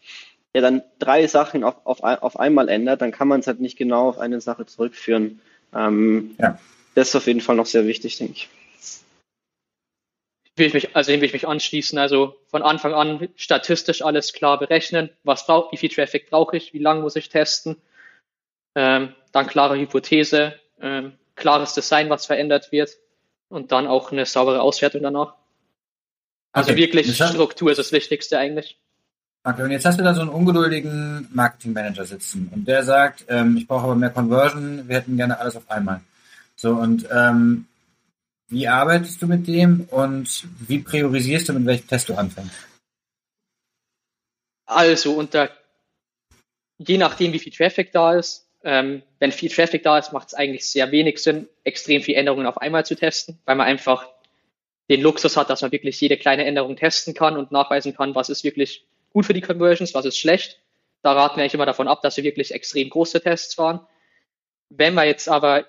[0.55, 3.77] der dann drei Sachen auf, auf, auf einmal ändert, dann kann man es halt nicht
[3.77, 5.39] genau auf eine Sache zurückführen.
[5.75, 6.57] Ähm, ja.
[6.95, 8.49] Das ist auf jeden Fall noch sehr wichtig, denke ich
[10.55, 11.97] will ich mich, also dem will ich mich anschließen.
[11.97, 15.09] Also von Anfang an statistisch alles klar berechnen.
[15.23, 16.73] Was braucht, wie viel Traffic brauche ich?
[16.73, 17.77] Wie lange muss ich testen?
[18.75, 22.91] Ähm, dann klare Hypothese, ähm, klares Design, was verändert wird
[23.49, 25.35] und dann auch eine saubere Auswertung danach.
[26.53, 26.81] Also okay.
[26.81, 28.77] wirklich Struktur ist das Wichtigste eigentlich.
[29.43, 33.57] Okay, und jetzt hast du da so einen ungeduldigen Marketingmanager sitzen und der sagt, ähm,
[33.57, 36.01] ich brauche aber mehr Conversion, wir hätten gerne alles auf einmal.
[36.55, 37.65] So, und ähm,
[38.51, 42.55] wie arbeitest du mit dem und wie priorisierst du, mit welchem Test du anfängst?
[44.65, 45.49] Also unter
[46.87, 48.47] je nachdem, wie viel Traffic da ist.
[48.63, 52.45] Ähm, wenn viel Traffic da ist, macht es eigentlich sehr wenig Sinn, extrem viele Änderungen
[52.45, 54.07] auf einmal zu testen, weil man einfach
[54.89, 58.29] den Luxus hat, dass man wirklich jede kleine Änderung testen kann und nachweisen kann, was
[58.29, 60.59] ist wirklich gut für die Conversions, was ist schlecht.
[61.01, 63.79] Da raten wir eigentlich immer davon ab, dass wir wirklich extrem große Tests fahren.
[64.69, 65.65] Wenn wir jetzt aber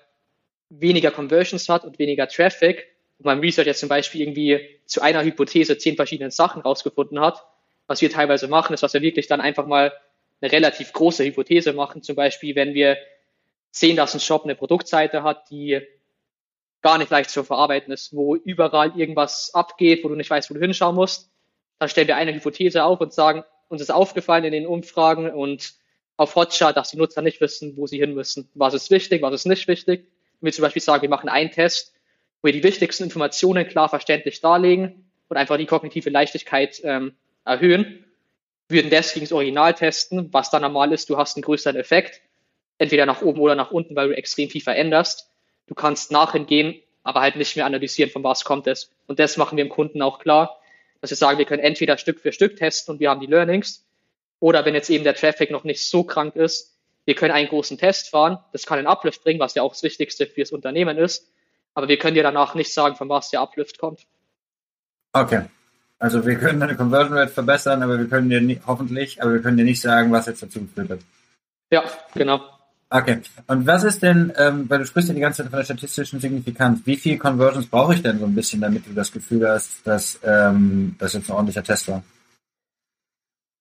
[0.79, 2.87] weniger Conversions hat und weniger Traffic,
[3.19, 7.45] und beim Research jetzt zum Beispiel irgendwie zu einer Hypothese zehn verschiedene Sachen rausgefunden hat,
[7.87, 9.93] was wir teilweise machen, ist, was wir wirklich dann einfach mal
[10.41, 12.01] eine relativ große Hypothese machen.
[12.01, 12.97] Zum Beispiel, wenn wir
[13.71, 15.81] sehen, dass ein Shop eine Produktseite hat, die
[16.81, 20.53] gar nicht leicht zu verarbeiten ist, wo überall irgendwas abgeht, wo du nicht weißt, wo
[20.53, 21.31] du hinschauen musst,
[21.79, 25.73] dann stellen wir eine Hypothese auf und sagen, uns ist aufgefallen in den Umfragen und
[26.17, 28.49] auf Hotchart, dass die Nutzer nicht wissen, wo sie hin müssen.
[28.53, 30.07] Was ist wichtig, was ist nicht wichtig.
[30.43, 31.93] Wir zum Beispiel sagen, wir machen einen Test,
[32.41, 38.03] wo wir die wichtigsten Informationen klar verständlich darlegen und einfach die kognitive Leichtigkeit ähm, erhöhen,
[38.67, 42.21] würden das gegen das Original testen, was dann normal ist, du hast einen größeren Effekt,
[42.77, 45.29] entweder nach oben oder nach unten, weil du extrem viel veränderst.
[45.67, 48.91] Du kannst nachhin gehen, aber halt nicht mehr analysieren, von was kommt es.
[49.07, 50.59] Und das machen wir dem Kunden auch klar,
[50.99, 53.85] dass wir sagen, wir können entweder Stück für Stück testen und wir haben die Learnings,
[54.41, 56.72] oder wenn jetzt eben der Traffic noch nicht so krank ist,
[57.05, 59.83] wir können einen großen Test fahren, das kann einen Uplift bringen, was ja auch das
[59.83, 61.31] Wichtigste fürs Unternehmen ist,
[61.73, 64.05] aber wir können dir danach nicht sagen, von was der Uplift kommt.
[65.11, 65.43] Okay.
[65.99, 69.41] Also wir können deine Conversion Rate verbessern, aber wir können dir nie, hoffentlich, aber wir
[69.41, 70.99] können dir nicht sagen, was jetzt dazu geführt hat.
[71.71, 72.41] Ja, genau.
[72.89, 73.21] Okay.
[73.47, 76.19] Und was ist denn, ähm, weil du sprichst ja die ganze Zeit von der statistischen
[76.19, 79.87] Signifikanz, wie viel Conversions brauche ich denn so ein bisschen, damit du das Gefühl hast,
[79.87, 82.03] dass ähm, das jetzt ein ordentlicher Test war?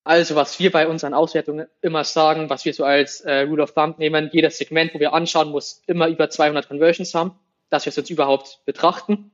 [0.05, 3.73] Also was wir bei unseren Auswertungen immer sagen, was wir so als äh, Rule of
[3.73, 7.39] Thumb nehmen, jedes Segment, wo wir anschauen, muss immer über 200 Conversions haben,
[7.69, 9.31] dass wir es jetzt überhaupt betrachten.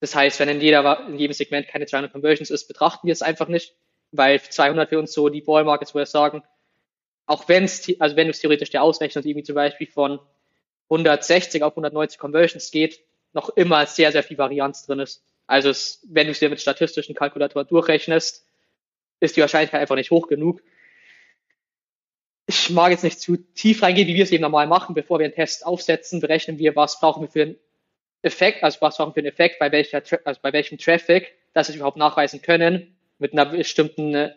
[0.00, 3.22] Das heißt, wenn in, jeder, in jedem Segment keine 200 Conversions ist, betrachten wir es
[3.22, 3.74] einfach nicht,
[4.10, 6.42] weil 200 für uns so die Ballmark ist, wo wir sagen,
[7.26, 10.18] auch wenn es, also wenn du es theoretisch dir ausrechnest, irgendwie zum Beispiel von
[10.90, 13.00] 160 auf 190 Conversions geht,
[13.32, 15.22] noch immer sehr, sehr viel Varianz drin ist.
[15.46, 18.44] Also es, wenn du es dir mit statistischen Kalkulatoren durchrechnest,
[19.24, 20.62] ist die Wahrscheinlichkeit einfach nicht hoch genug.
[22.46, 24.94] Ich mag jetzt nicht zu tief reingehen, wie wir es eben normal machen.
[24.94, 27.56] Bevor wir einen Test aufsetzen, berechnen wir, was brauchen wir für einen
[28.22, 31.68] Effekt, also was brauchen wir für einen Effekt, bei welcher, also bei welchem Traffic, dass
[31.68, 34.34] wir überhaupt nachweisen können, mit einer bestimmten äh,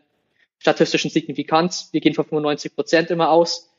[0.59, 1.89] statistischen Signifikanz.
[1.91, 3.73] Wir gehen von 95 Prozent immer aus.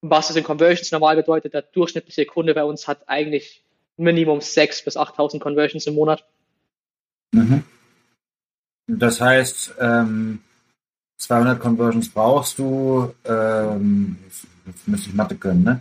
[0.00, 3.62] Was es in Conversions normal bedeutet, der durchschnittliche Kunde bei uns hat eigentlich
[3.96, 6.24] Minimum 6.000 bis 8.000 Conversions im Monat.
[7.32, 7.64] Mhm.
[8.86, 10.40] Das heißt, ähm,
[11.18, 14.16] 200 Conversions brauchst du, ähm,
[14.66, 15.80] jetzt müsste ich Mathe können, ne?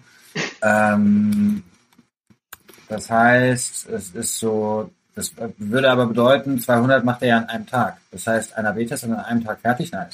[0.61, 1.63] ähm,
[2.87, 7.67] das heißt, es ist so, das würde aber bedeuten, 200 macht er ja an einem
[7.67, 7.97] Tag.
[8.11, 9.91] Das heißt, einer B-Test an einem Tag fertig?
[9.91, 10.09] Nein,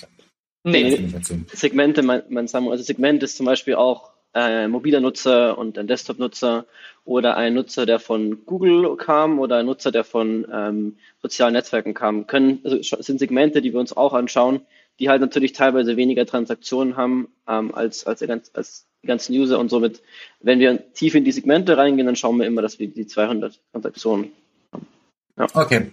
[0.63, 1.13] nee,
[1.53, 5.77] Segmente, mein, mein Samuel, also Segment ist zum Beispiel auch ein äh, mobiler Nutzer und
[5.77, 6.65] ein Desktop-Nutzer
[7.05, 11.93] oder ein Nutzer, der von Google kam oder ein Nutzer, der von ähm, sozialen Netzwerken
[11.93, 14.61] kam, können, also sind Segmente, die wir uns auch anschauen,
[14.99, 18.21] die halt natürlich teilweise weniger Transaktionen haben ähm, als, als,
[18.53, 20.01] als die ganzen User und somit,
[20.41, 23.59] wenn wir tief in die Segmente reingehen, dann schauen wir immer, dass wir die 200
[23.71, 24.31] Transaktionen
[24.71, 24.87] haben.
[25.37, 25.47] Ja.
[25.53, 25.91] Okay.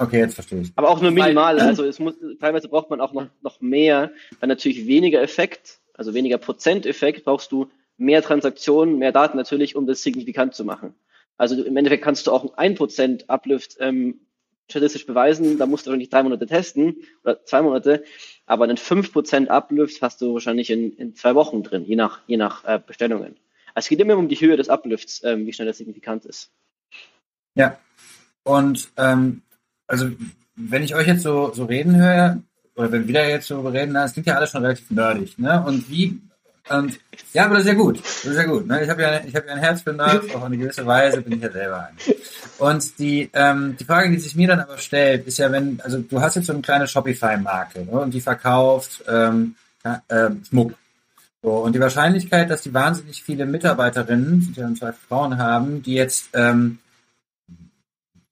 [0.00, 0.70] Okay, jetzt verstehe ich.
[0.76, 4.48] Aber auch nur minimal, also es muss, teilweise braucht man auch noch, noch mehr, weil
[4.48, 10.02] natürlich weniger Effekt, also weniger Prozenteffekt brauchst du mehr Transaktionen, mehr Daten natürlich, um das
[10.02, 10.94] signifikant zu machen.
[11.36, 14.20] Also im Endeffekt kannst du auch ein 1% Uplift ähm,
[14.70, 18.04] statistisch beweisen, da musst du wahrscheinlich drei Monate testen oder zwei Monate,
[18.46, 22.36] aber einen 5% Uplift hast du wahrscheinlich in, in zwei Wochen drin, je nach, je
[22.36, 23.36] nach äh, Bestellungen.
[23.74, 26.50] Also es geht immer um die Höhe des Uplifts, ähm, wie schnell das signifikant ist.
[27.54, 27.78] Ja,
[28.44, 29.42] und ähm,
[29.86, 30.10] also
[30.54, 32.42] wenn ich euch jetzt so, so reden höre,
[32.74, 35.64] oder wenn wir da jetzt so reden, das klingt ja alles schon relativ nerdig, ne?
[35.66, 36.20] Und wie
[36.70, 36.98] und
[37.32, 37.98] ja, aber das ist ja gut.
[38.00, 38.66] Das ist ja gut.
[38.66, 38.82] Ne?
[38.82, 41.20] Ich habe ja, ich hab ja ein Herz für Nerds, auch auf eine gewisse Weise
[41.20, 41.96] bin ich ja selber ein.
[42.58, 45.98] Und die, ähm, die Frage, die sich mir dann aber stellt, ist ja, wenn, also
[45.98, 47.92] du hast jetzt so eine kleine Shopify-Marke ne?
[47.92, 49.54] und die verkauft ähm,
[49.84, 50.74] äh, Schmuck.
[51.42, 55.94] So, und die Wahrscheinlichkeit, dass die wahnsinnig viele Mitarbeiterinnen, die dann zwei Frauen haben, die
[55.94, 56.78] jetzt ähm,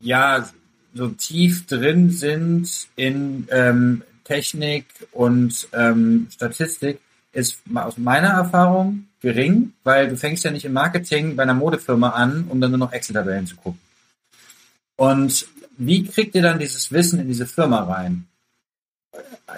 [0.01, 0.49] ja
[0.95, 7.01] so tief drin sind in ähm, Technik und ähm, Statistik,
[7.37, 12.11] ist aus meiner Erfahrung gering, weil du fängst ja nicht im Marketing bei einer Modefirma
[12.11, 13.81] an, um dann nur noch Excel-Tabellen zu gucken.
[14.97, 15.47] Und
[15.77, 18.27] wie kriegt ihr dann dieses Wissen in diese Firma rein?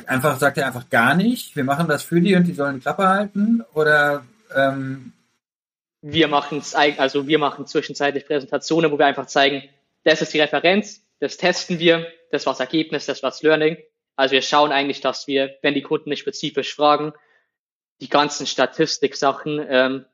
[0.07, 2.81] Einfach sagt ihr einfach gar nicht, wir machen das für die und die sollen die
[2.81, 5.13] Klappe halten oder ähm
[6.01, 9.69] wir machen also wir machen zwischenzeitlich Präsentationen, wo wir einfach zeigen,
[10.05, 13.77] das ist die Referenz, das testen wir, das war das Ergebnis, das war das Learning.
[14.15, 17.13] Also wir schauen eigentlich, dass wir, wenn die Kunden nicht spezifisch fragen,
[18.01, 20.05] die ganzen Statistik-Sachen ähm,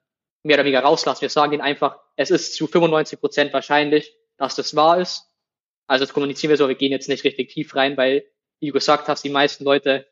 [0.43, 1.23] mehr oder weniger rauslassen.
[1.23, 5.31] Wir sagen ihnen einfach, es ist zu 95 Prozent wahrscheinlich, dass das wahr ist.
[5.87, 8.25] Also das kommunizieren wir so, wir gehen jetzt nicht richtig tief rein, weil,
[8.61, 10.07] wie du gesagt hast, die meisten Leute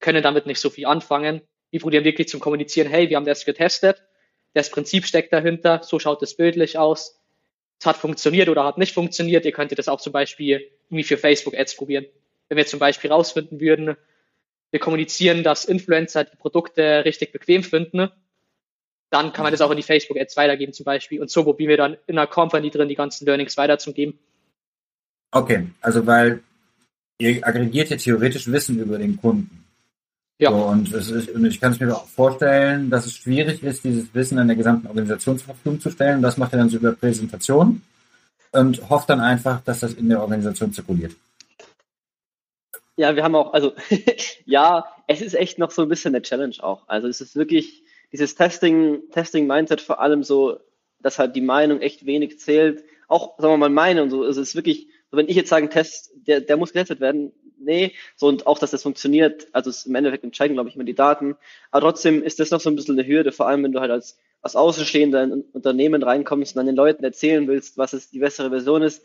[0.00, 1.42] können damit nicht so viel anfangen.
[1.70, 4.02] Wir probieren wirklich zum Kommunizieren, hey, wir haben das getestet,
[4.52, 7.20] das Prinzip steckt dahinter, so schaut es bildlich aus.
[7.80, 9.44] Es hat funktioniert oder hat nicht funktioniert.
[9.44, 12.06] Ihr könntet das auch zum Beispiel irgendwie für Facebook-Ads probieren
[12.52, 13.96] wenn wir zum Beispiel rausfinden würden,
[14.72, 18.10] wir kommunizieren, dass Influencer die Produkte richtig bequem finden,
[19.10, 21.20] dann kann man das auch in die Facebook-Ads weitergeben zum Beispiel.
[21.20, 24.18] Und so probieren wir dann in einer Company drin die ganzen Learnings weiterzugeben.
[25.30, 26.42] Okay, also weil
[27.18, 29.64] ihr aggregiert ja theoretisch Wissen über den Kunden.
[30.38, 30.50] Ja.
[30.50, 34.12] So, und, ist, und, ich kann es mir auch vorstellen, dass es schwierig ist, dieses
[34.14, 36.22] Wissen an der gesamten Organisation zur Verfügung zu stellen.
[36.22, 37.82] Das macht ihr dann so über Präsentation
[38.50, 41.12] und hofft dann einfach, dass das in der Organisation zirkuliert.
[42.96, 43.72] Ja, wir haben auch, also
[44.44, 46.88] ja, es ist echt noch so ein bisschen eine Challenge auch.
[46.88, 50.58] Also es ist wirklich dieses Testing, Testing-Mindset vor allem so,
[51.00, 52.84] dass halt die Meinung echt wenig zählt.
[53.08, 54.22] Auch, sagen wir mal, meine und so.
[54.22, 57.92] Also es ist wirklich, wenn ich jetzt sage, Test, der, der muss getestet werden, nee,
[58.16, 60.94] so und auch, dass das funktioniert, also es im Endeffekt entscheiden, glaube ich, immer die
[60.94, 61.36] Daten.
[61.70, 63.90] Aber trotzdem ist das noch so ein bisschen eine Hürde, vor allem wenn du halt
[63.90, 68.10] als, als Außenstehender in ein Unternehmen reinkommst und dann den Leuten erzählen willst, was es
[68.10, 69.02] die bessere Version ist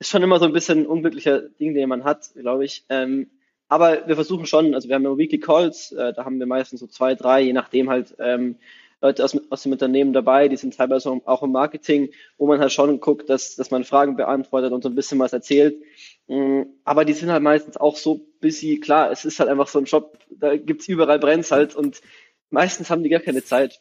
[0.00, 2.84] ist schon immer so ein bisschen ein unglücklicher Ding, den man hat, glaube ich.
[2.88, 3.30] Ähm,
[3.68, 6.80] aber wir versuchen schon, also wir haben ja Weekly Calls, äh, da haben wir meistens
[6.80, 8.56] so zwei, drei, je nachdem halt ähm,
[9.02, 12.72] Leute aus, aus dem Unternehmen dabei, die sind teilweise auch im Marketing, wo man halt
[12.72, 15.76] schon guckt, dass, dass man Fragen beantwortet und so ein bisschen was erzählt.
[16.28, 19.78] Ähm, aber die sind halt meistens auch so busy, klar, es ist halt einfach so
[19.78, 22.00] ein Job, da gibt's überall Brenns halt und
[22.48, 23.80] meistens haben die gar keine Zeit.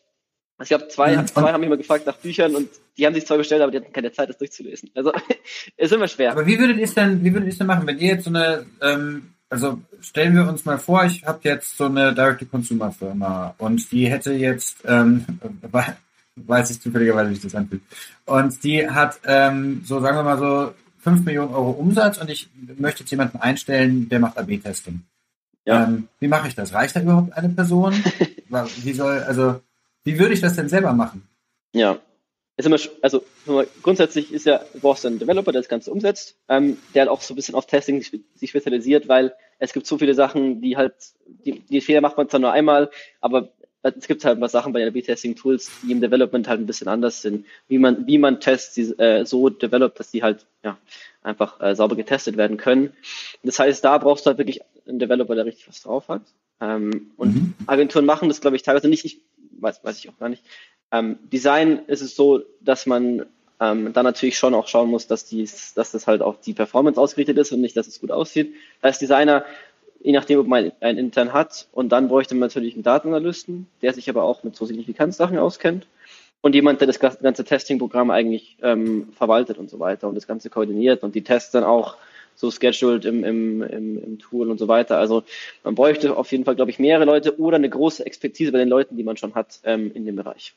[0.59, 1.25] Also ich habe zwei, mhm.
[1.25, 3.77] zwei haben mich mal gefragt nach Büchern und die haben sich zwar bestellt, aber die
[3.77, 4.91] hatten keine Zeit, das durchzulesen.
[4.93, 5.13] Also
[5.77, 6.33] ist immer schwer.
[6.33, 8.25] Aber wie würdet ihr es denn, wie würdet ihr es denn machen, wenn ihr jetzt
[8.25, 13.55] so eine, ähm, also stellen wir uns mal vor, ich habe jetzt so eine Direct-to-Consumer-Firma
[13.57, 15.25] und die hätte jetzt, ähm,
[16.35, 17.81] weiß ich zufälligerweise, wie sich das anfühlt,
[18.25, 22.49] und die hat ähm, so, sagen wir mal so, 5 Millionen Euro Umsatz und ich
[22.77, 25.03] möchte jetzt jemanden einstellen, der macht AB-Testing.
[25.63, 25.85] Ja.
[25.85, 26.73] Ähm, wie mache ich das?
[26.73, 27.93] Reicht da überhaupt eine Person?
[28.83, 29.61] wie soll, also
[30.03, 31.27] wie würde ich das denn selber machen?
[31.73, 31.99] Ja,
[32.57, 33.23] ist immer, also
[33.81, 37.21] grundsätzlich ist ja, du brauchst einen Developer, der das Ganze umsetzt, ähm, der halt auch
[37.21, 40.93] so ein bisschen auf Testing sich spezialisiert, weil es gibt so viele Sachen, die halt,
[41.25, 42.89] die, die Fehler macht man zwar nur einmal,
[43.21, 46.89] aber es gibt halt was Sachen bei den B-Testing-Tools, die im Development halt ein bisschen
[46.89, 50.77] anders sind, wie man, wie man Tests äh, so developt, dass die halt ja,
[51.21, 52.91] einfach äh, sauber getestet werden können.
[53.41, 56.23] Das heißt, da brauchst du halt wirklich einen Developer, der richtig was drauf hat.
[56.59, 57.53] Ähm, und mhm.
[57.67, 59.05] Agenturen machen das, glaube ich, teilweise nicht.
[59.05, 59.21] Ich
[59.61, 60.43] weiß, weiß ich auch gar nicht.
[60.91, 63.25] Ähm, Design ist es so, dass man
[63.59, 66.99] ähm, dann natürlich schon auch schauen muss, dass, dies, dass das halt auf die Performance
[66.99, 68.53] ausgerichtet ist und nicht, dass es gut aussieht.
[68.81, 69.43] Als Designer,
[70.01, 73.93] je nachdem, ob man einen intern hat, und dann bräuchte man natürlich einen Datenanalysten, der
[73.93, 75.87] sich aber auch mit so Signifikanzsachen auskennt
[76.41, 80.49] und jemand, der das ganze Testing-Programm eigentlich ähm, verwaltet und so weiter und das Ganze
[80.49, 81.97] koordiniert und die Tests dann auch
[82.39, 84.97] so scheduled im, im, im, im Tool und so weiter.
[84.97, 85.23] Also
[85.65, 88.69] man bräuchte auf jeden Fall, glaube ich, mehrere Leute oder eine große Expertise bei den
[88.69, 90.55] Leuten, die man schon hat ähm, in dem Bereich.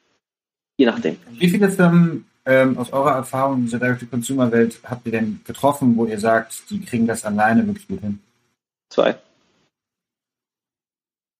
[0.76, 1.16] Je nachdem.
[1.32, 6.06] Wie viele Firmen ähm, aus eurer Erfahrung in dieser Direct-to-Consumer-Welt habt ihr denn getroffen, wo
[6.06, 8.20] ihr sagt, die kriegen das alleine wirklich gut hin?
[8.88, 9.16] Zwei.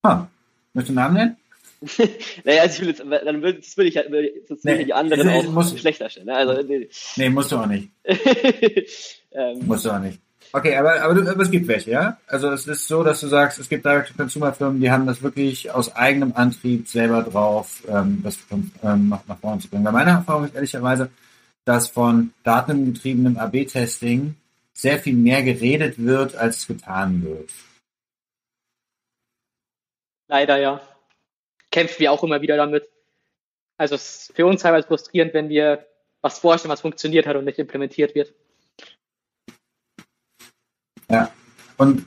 [0.03, 0.27] Ah,
[0.75, 1.37] möchtest du einen Namen nennen?
[2.45, 5.45] naja, also ich will jetzt, dann will, das ich, will, sonst nee, die anderen auch
[5.53, 6.27] muss, schlechter stellen.
[6.27, 6.35] Ne?
[6.35, 6.89] Also, nee.
[7.17, 7.91] nee, musst du auch nicht.
[8.05, 10.21] ähm, musst du auch nicht.
[10.55, 12.19] Okay, aber, aber, aber es gibt welche, ja?
[12.27, 15.97] Also es ist so, dass du sagst, es gibt Direct-to-Consumer-Firmen, die haben das wirklich aus
[15.97, 19.85] eigenem Antrieb selber drauf, ähm, das ähm, nach, nach vorne zu bringen.
[19.85, 21.11] Weil meine Erfahrung ist ehrlicherweise,
[21.65, 24.35] dass von datengetriebenem AB-Testing
[24.75, 27.51] sehr viel mehr geredet wird, als getan wird.
[30.29, 30.81] Leider ja.
[31.71, 32.91] Kämpfen wir auch immer wieder damit.
[33.79, 35.87] Also es ist für uns teilweise frustrierend, wenn wir
[36.21, 38.35] was vorstellen, was funktioniert hat und nicht implementiert wird.
[41.13, 41.31] Ja.
[41.77, 42.07] Und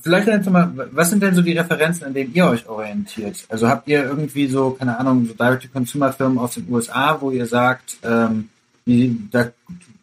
[0.00, 3.44] vielleicht jetzt mal, was sind denn so die Referenzen, an denen ihr euch orientiert?
[3.48, 7.98] Also habt ihr irgendwie so, keine Ahnung, so Direct-to-Consumer-Firmen aus den USA, wo ihr sagt,
[8.02, 8.48] ähm,
[8.86, 9.50] die, da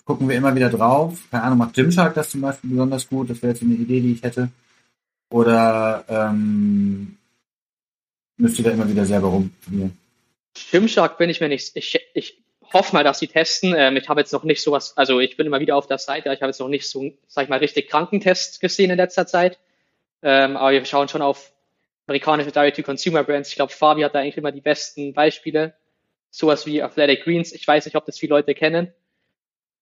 [0.05, 1.19] gucken wir immer wieder drauf.
[1.31, 3.29] Keine Ahnung, macht Gymshark das zum Beispiel besonders gut?
[3.29, 4.49] Das wäre jetzt eine Idee, die ich hätte.
[5.29, 7.17] Oder ähm,
[8.37, 9.97] müsst ihr da immer wieder selber rumprobieren?
[10.71, 11.71] Gymshark bin ich mir nicht.
[11.75, 12.37] Ich, ich
[12.73, 13.73] hoffe mal, dass sie testen.
[13.77, 16.31] Ähm, ich habe jetzt noch nicht sowas, also ich bin immer wieder auf der Seite,
[16.33, 19.59] ich habe jetzt noch nicht so, sag ich mal, richtig Krankentests gesehen in letzter Zeit.
[20.21, 21.51] Ähm, aber wir schauen schon auf
[22.07, 23.49] amerikanische Direct-to-Consumer-Brands.
[23.49, 25.73] Ich glaube, Fabi hat da eigentlich immer die besten Beispiele.
[26.29, 27.51] Sowas wie Athletic Greens.
[27.51, 28.93] Ich weiß nicht, ob das viele Leute kennen.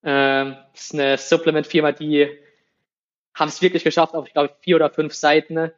[0.04, 2.30] Ähm, das ist eine Supplement-Firma, die
[3.34, 5.72] haben es wirklich geschafft, auf, ich glaube, vier oder fünf Seiten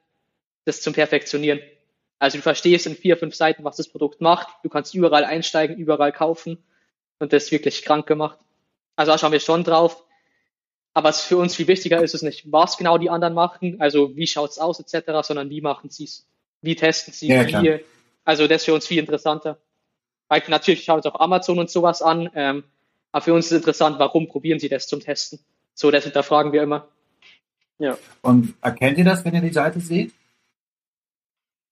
[0.66, 1.60] das zum Perfektionieren.
[2.20, 4.48] Also du verstehst in vier, fünf Seiten, was das Produkt macht.
[4.64, 6.64] Du kannst überall einsteigen, überall kaufen
[7.22, 8.40] und das wirklich krank gemacht.
[8.96, 10.04] Also da schauen wir schon drauf.
[10.94, 14.16] Aber was für uns viel wichtiger ist, ist nicht, was genau die anderen machen, also
[14.18, 16.28] wie schaut's aus etc., sondern wie machen sie es,
[16.62, 17.80] wie testen sie, ja, wie,
[18.26, 19.58] also das ist für uns viel interessanter.
[20.28, 22.64] Weil natürlich schauen wir uns auch Amazon und sowas an, ähm,
[23.14, 25.40] aber für uns ist interessant, warum probieren sie das zum Testen?
[25.74, 26.88] So, das hinterfragen wir immer.
[27.78, 27.98] Ja.
[28.22, 30.14] Und erkennt ihr das, wenn ihr die Seite seht?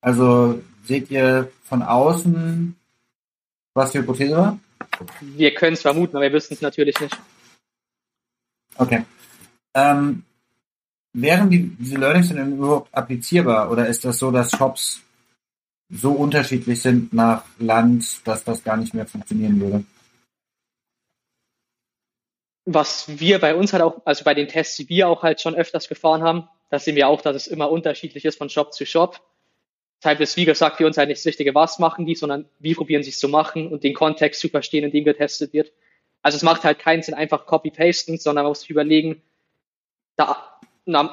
[0.02, 2.76] Also seht ihr von außen,
[3.74, 4.60] was die Hypothese war?
[5.22, 7.18] Wir können es vermuten, aber wir wissen es natürlich nicht.
[8.76, 9.06] Okay.
[9.74, 10.24] Ähm,
[11.14, 15.02] wären die, diese Learnings denn überhaupt applizierbar oder ist das so, dass Shops
[15.90, 19.84] so unterschiedlich sind nach Land, dass das gar nicht mehr funktionieren würde?
[22.66, 25.56] Was wir bei uns halt auch, also bei den Tests, die wir auch halt schon
[25.56, 28.86] öfters gefahren haben, da sehen wir auch, dass es immer unterschiedlich ist von Shop zu
[28.86, 29.20] Shop.
[30.02, 32.74] Deshalb ist, wie gesagt, für uns halt nicht das Richtige, was machen die, sondern wie
[32.74, 35.72] probieren sie es zu machen und den Kontext zu verstehen, in dem getestet wird.
[36.22, 39.22] Also es macht halt keinen Sinn, einfach copy-pasten, sondern man muss sich überlegen,
[40.16, 40.60] da,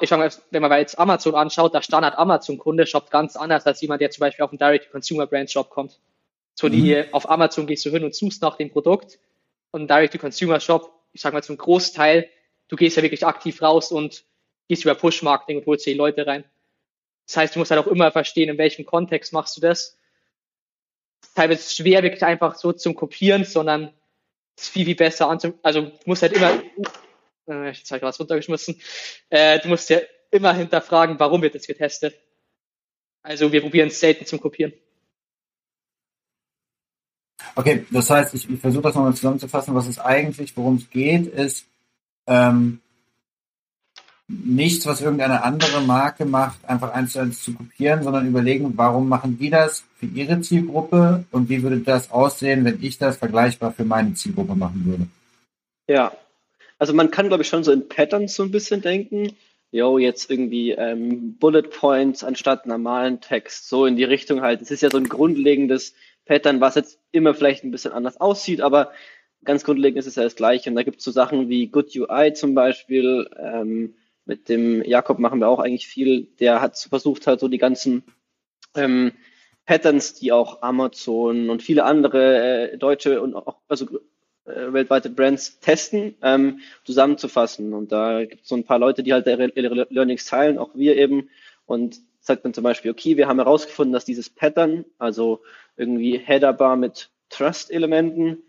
[0.01, 4.01] ich sag mal, wenn man jetzt Amazon anschaut, der Standard-Amazon-Kunde shoppt ganz anders als jemand,
[4.01, 5.99] der zum Beispiel auf einen Direct-to-Consumer-Brand-Shop kommt.
[6.55, 7.13] So die, mhm.
[7.13, 9.19] auf Amazon gehst du hin und suchst nach dem Produkt
[9.71, 12.29] und Direct-to-Consumer-Shop ich sag mal zum Großteil,
[12.67, 14.23] du gehst ja wirklich aktiv raus und
[14.67, 16.43] gehst über Push-Marketing und holst die Leute rein.
[17.27, 19.97] Das heißt, du musst halt auch immer verstehen, in welchem Kontext machst du das.
[21.35, 23.93] Teilweise ist es schwer, wirklich einfach so zum Kopieren, sondern
[24.55, 26.63] es ist viel, viel besser anzu, also du musst halt immer,
[27.47, 28.81] äh, jetzt habe ich was runtergeschmissen,
[29.29, 29.99] äh, du musst ja
[30.31, 32.17] immer hinterfragen, warum wird das getestet.
[33.21, 34.73] Also wir probieren es selten zum Kopieren.
[37.55, 39.75] Okay, das heißt, ich, ich versuche das nochmal zusammenzufassen.
[39.75, 41.65] Was es eigentlich, worum es geht, ist
[42.25, 42.81] ähm,
[44.27, 49.07] nichts, was irgendeine andere Marke macht, einfach eins zu eins zu kopieren, sondern überlegen, warum
[49.07, 53.71] machen die das für ihre Zielgruppe und wie würde das aussehen, wenn ich das vergleichbar
[53.71, 55.07] für meine Zielgruppe machen würde.
[55.87, 56.11] Ja,
[56.77, 59.31] also man kann, glaube ich, schon so in Patterns so ein bisschen denken.
[59.71, 64.61] Jo, jetzt irgendwie ähm, Bullet Points anstatt normalen Text, so in die Richtung halt.
[64.61, 65.93] Es ist ja so ein grundlegendes
[66.25, 68.91] Pattern, was jetzt immer vielleicht ein bisschen anders aussieht, aber
[69.43, 70.69] ganz grundlegend ist es ja das Gleiche.
[70.69, 73.29] Und da gibt es so Sachen wie Good UI zum Beispiel.
[73.37, 73.93] Ähm,
[74.27, 76.27] mit dem Jakob machen wir auch eigentlich viel.
[76.39, 78.03] Der hat versucht halt so die ganzen
[78.75, 79.13] ähm,
[79.65, 83.85] Patterns, die auch Amazon und viele andere äh, deutsche und auch also
[84.45, 87.73] äh, weltweite Brands testen, ähm, zusammenzufassen.
[87.73, 90.71] Und da gibt es so ein paar Leute, die halt ihre, ihre Learnings teilen, auch
[90.73, 91.29] wir eben.
[91.65, 95.41] Und sagt dann zum Beispiel, okay, wir haben herausgefunden, dass dieses Pattern, also
[95.75, 98.43] irgendwie Headerbar mit Trust-Elementen,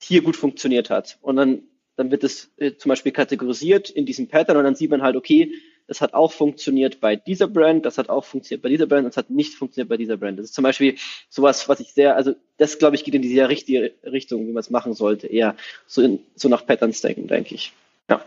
[0.00, 1.18] hier gut funktioniert hat.
[1.20, 1.62] Und dann,
[1.98, 5.16] dann wird es äh, zum Beispiel kategorisiert in diesem Pattern und dann sieht man halt,
[5.16, 5.52] okay,
[5.88, 9.10] das hat auch funktioniert bei dieser Brand, das hat auch funktioniert bei dieser Brand und
[9.10, 10.38] es hat nicht funktioniert bei dieser Brand.
[10.38, 10.96] Das ist zum Beispiel
[11.28, 14.52] sowas, was ich sehr, also das glaube ich geht in die sehr richtige Richtung, wie
[14.52, 15.56] man es machen sollte, eher
[15.88, 17.72] so, in, so nach Patterns denken, denke ich.
[18.08, 18.22] Ja.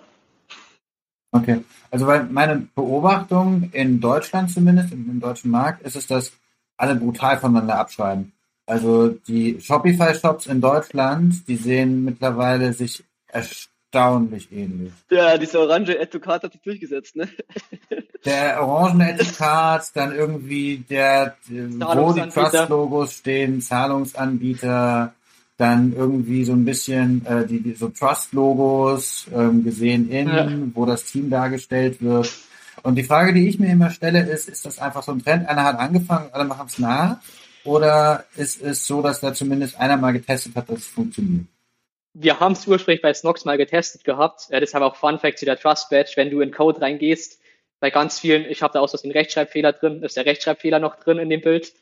[1.32, 6.34] Okay, also weil meine Beobachtung in Deutschland zumindest, im, im deutschen Markt, ist es, dass
[6.76, 8.34] alle brutal voneinander abschreiben.
[8.66, 14.94] Also die Shopify-Shops in Deutschland, die sehen mittlerweile sich erstaunlich ähnlich.
[15.10, 17.28] Ja, diese orange Etikat hat sich durchgesetzt, ne?
[18.26, 25.16] Der orange Etikat, dann irgendwie der, wo die Trust-Logos stehen, Zahlungsanbieter,
[25.58, 30.48] dann irgendwie so ein bisschen äh, die, die so Trust-Logos ähm, gesehen in, ja.
[30.74, 32.32] wo das Team dargestellt wird.
[32.84, 35.48] Und die Frage, die ich mir immer stelle, ist, ist das einfach so ein Trend?
[35.48, 37.18] Einer hat angefangen, alle machen es nach?
[37.64, 41.46] Oder ist es so, dass da zumindest einer mal getestet hat, dass es funktioniert?
[42.14, 44.48] Wir haben es ursprünglich bei Snox mal getestet gehabt.
[44.50, 46.14] Ja, deshalb auch Fun Fact zu der Trust Badge.
[46.16, 47.42] Wenn du in Code reingehst,
[47.80, 51.20] bei ganz vielen, ich habe da aus den Rechtschreibfehler drin, ist der Rechtschreibfehler noch drin
[51.20, 51.74] in dem Bild.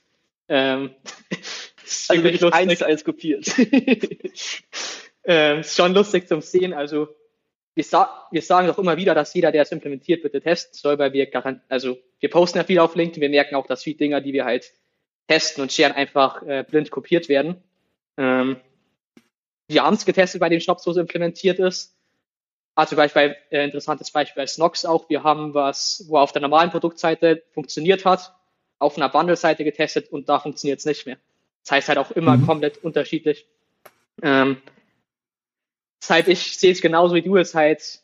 [0.48, 0.96] Ähm,
[2.08, 3.48] also wirklich eins zu eins kopiert.
[5.24, 6.74] ähm, ist schon lustig zum Sehen.
[6.74, 7.10] Also
[7.76, 11.00] wir, sa wir sagen doch immer wieder, dass jeder, der es implementiert, bitte testen soll,
[11.00, 13.98] weil wir garant also wir posten ja viel auf LinkedIn, wir merken auch, dass viele
[13.98, 14.72] Dinger, die wir halt
[15.28, 17.64] testen und sharen, einfach äh, blind kopiert werden.
[18.18, 18.58] Ähm,
[19.70, 21.96] wir haben es getestet bei den Shops, wo es implementiert ist.
[22.76, 25.10] Also Beispiel, äh, interessantes Beispiel bei Snox auch.
[25.10, 28.34] Wir haben was, wo auf der normalen Produktseite funktioniert hat,
[28.78, 31.18] auf einer Bundle-Seite getestet und da funktioniert es nicht mehr.
[31.64, 32.46] Das heißt halt auch immer mhm.
[32.46, 33.46] komplett unterschiedlich.
[34.22, 34.62] Ähm,
[36.02, 38.02] Deshalb, ich sehe es genauso wie du, es halt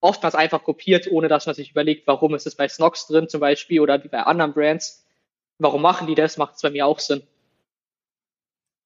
[0.00, 3.40] oftmals einfach kopiert, ohne dass man sich überlegt, warum ist es bei Snox drin zum
[3.40, 5.06] Beispiel oder wie bei anderen Brands.
[5.58, 6.38] Warum machen die das?
[6.38, 7.22] Macht es bei mir auch Sinn.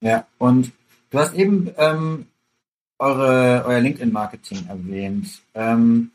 [0.01, 0.73] Ja, und
[1.15, 2.27] du hast eben ähm,
[2.99, 5.41] eure, euer LinkedIn-Marketing erwähnt.
[5.55, 6.11] Ähm,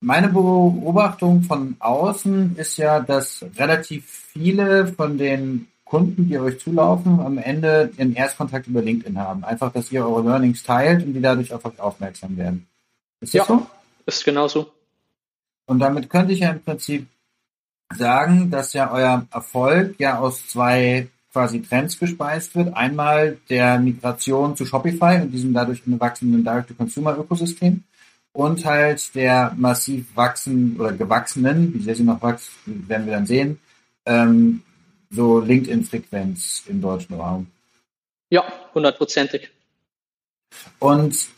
[0.00, 7.20] meine Beobachtung von außen ist ja, dass relativ viele von den Kunden, die euch zulaufen,
[7.20, 9.44] am Ende den Erstkontakt über LinkedIn haben.
[9.44, 12.66] Einfach, dass ihr eure Learnings teilt und die dadurch auf euch aufmerksam werden.
[13.20, 13.66] Ist das ja, so?
[14.06, 14.72] Ist genauso.
[15.66, 17.06] Und damit könnte ich ja im Prinzip
[17.94, 22.74] sagen, dass ja euer Erfolg ja aus zwei quasi Trends gespeist wird.
[22.74, 27.82] Einmal der Migration zu Shopify und diesem dadurch wachsenden Direct-to-Consumer-Ökosystem
[28.32, 33.26] und halt der massiv wachsen oder gewachsenen, wie sehr sie noch wächst, werden wir dann
[33.26, 33.58] sehen,
[34.06, 34.62] ähm,
[35.10, 37.46] so LinkedIn-Frequenz im deutschen Raum.
[38.30, 39.50] Ja, hundertprozentig.
[40.78, 41.28] Und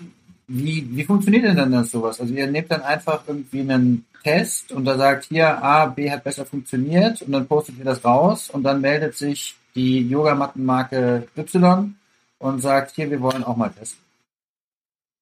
[0.47, 2.20] wie, wie funktioniert denn dann das sowas?
[2.20, 6.24] Also ihr nehmt dann einfach irgendwie einen Test und da sagt hier A, B hat
[6.24, 11.97] besser funktioniert und dann postet ihr das raus und dann meldet sich die Yogamattenmarke Y
[12.39, 14.05] und sagt hier, wir wollen auch mal testen.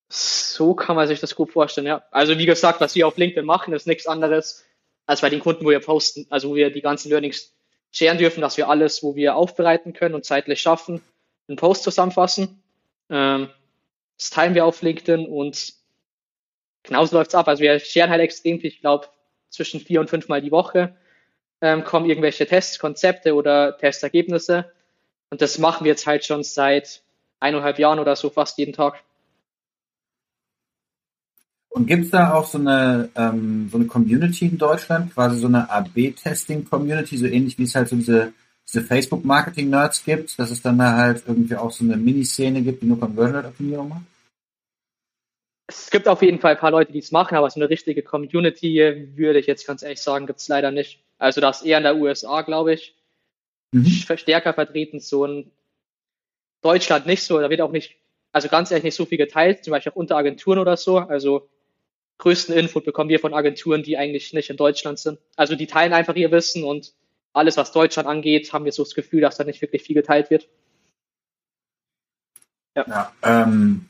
[0.08, 2.02] So kann man sich das gut vorstellen, ja.
[2.10, 4.64] Also wie gesagt, was wir auf LinkedIn machen, ist nichts anderes
[5.06, 7.52] als bei den Kunden, wo wir posten, also wo wir die ganzen Learnings
[7.90, 11.02] scheren dürfen, dass wir alles, wo wir aufbereiten können und zeitlich schaffen,
[11.48, 12.62] einen Post zusammenfassen.
[13.08, 13.48] Ähm,
[14.18, 15.74] das teilen wir auf LinkedIn und
[16.82, 17.48] genauso läuft's ab.
[17.48, 19.08] Also wir scheren halt extrem viel, ich glaube,
[19.48, 20.96] zwischen vier und fünfmal die Woche
[21.62, 24.70] ähm, kommen irgendwelche Testkonzepte oder Testergebnisse.
[25.30, 27.02] Und das machen wir jetzt halt schon seit
[27.40, 29.02] eineinhalb Jahren oder so fast jeden Tag.
[31.70, 35.46] Und gibt es da auch so eine, ähm, so eine Community in Deutschland, quasi so
[35.46, 38.34] eine AB-Testing-Community, so ähnlich wie es halt so diese,
[38.68, 42.86] diese Facebook-Marketing-Nerds gibt, dass es dann da halt irgendwie auch so eine Miniszene gibt, die
[42.86, 44.11] nur Conversion-Optimierung macht?
[45.72, 48.02] Es gibt auf jeden Fall ein paar Leute, die es machen, aber so eine richtige
[48.02, 51.02] Community, würde ich jetzt ganz ehrlich sagen, gibt es leider nicht.
[51.18, 52.94] Also das eher in der USA, glaube ich,
[53.72, 53.86] mhm.
[53.86, 55.50] stärker vertreten, so in
[56.62, 57.96] Deutschland nicht so, da wird auch nicht,
[58.32, 60.98] also ganz ehrlich nicht so viel geteilt, zum Beispiel auch unter Agenturen oder so.
[60.98, 61.48] Also
[62.18, 65.18] größten Input bekommen wir von Agenturen, die eigentlich nicht in Deutschland sind.
[65.36, 66.92] Also die teilen einfach ihr Wissen und
[67.32, 70.30] alles, was Deutschland angeht, haben wir so das Gefühl, dass da nicht wirklich viel geteilt
[70.30, 70.48] wird.
[72.76, 72.84] Ja.
[72.86, 73.88] ja ähm,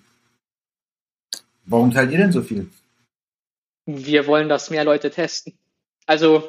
[1.65, 2.69] warum teilt ihr denn so viel?
[3.87, 5.55] Wir wollen, dass mehr Leute testen.
[6.07, 6.49] Also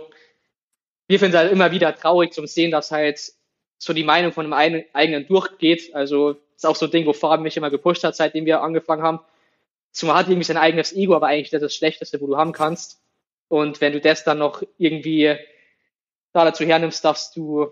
[1.07, 3.34] wir finden es halt immer wieder traurig zum Sehen, dass halt
[3.78, 5.93] so die Meinung von einem eigenen durchgeht.
[5.93, 9.03] Also ist auch so ein Ding, wo Fabian mich immer gepusht hat, seitdem wir angefangen
[9.03, 9.20] haben
[10.01, 12.51] man hat irgendwie sein eigenes Ego, aber eigentlich das ist das Schlechteste, wo du haben
[12.51, 12.99] kannst.
[13.47, 15.38] Und wenn du das dann noch irgendwie
[16.32, 17.68] da dazu hernimmst, dass du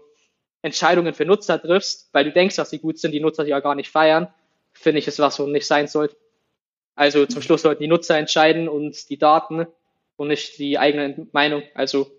[0.62, 3.74] Entscheidungen für Nutzer triffst, weil du denkst, dass sie gut sind, die Nutzer ja gar
[3.74, 4.32] nicht feiern,
[4.74, 6.16] finde ich, ist was, wo nicht sein sollte.
[6.96, 9.66] Also zum Schluss sollten die Nutzer entscheiden und die Daten
[10.18, 11.64] und nicht die eigene Meinung.
[11.74, 12.12] Also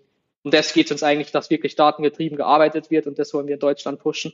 [0.43, 3.53] um das geht es uns eigentlich, dass wirklich datengetrieben gearbeitet wird und das wollen wir
[3.53, 4.33] in Deutschland pushen.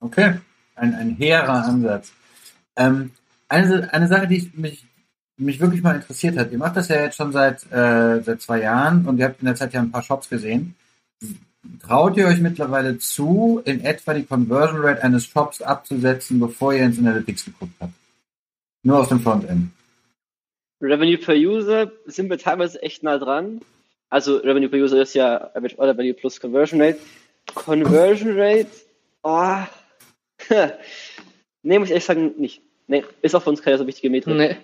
[0.00, 0.40] Okay,
[0.74, 2.12] ein, ein hehrer Ansatz.
[2.76, 3.12] Ähm,
[3.48, 4.84] eine, eine Sache, die mich,
[5.36, 6.52] mich wirklich mal interessiert hat.
[6.52, 9.46] Ihr macht das ja jetzt schon seit, äh, seit zwei Jahren und ihr habt in
[9.46, 10.74] der Zeit ja ein paar Shops gesehen.
[11.82, 16.84] Traut ihr euch mittlerweile zu, in etwa die Conversion Rate eines Shops abzusetzen, bevor ihr
[16.84, 17.92] ins Analytics geguckt habt?
[18.82, 19.70] Nur aus dem Frontend.
[20.80, 23.60] Revenue per User sind wir teilweise echt nah dran.
[24.10, 26.98] Also Revenue per User ist ja Average Order Value plus Conversion Rate.
[27.54, 28.70] Conversion Rate,
[29.22, 29.58] oh,
[31.62, 32.62] nee, muss ich ehrlich sagen, nicht.
[32.86, 34.36] Nee, ist auch für uns keine so wichtige Metrik.
[34.36, 34.56] Nee.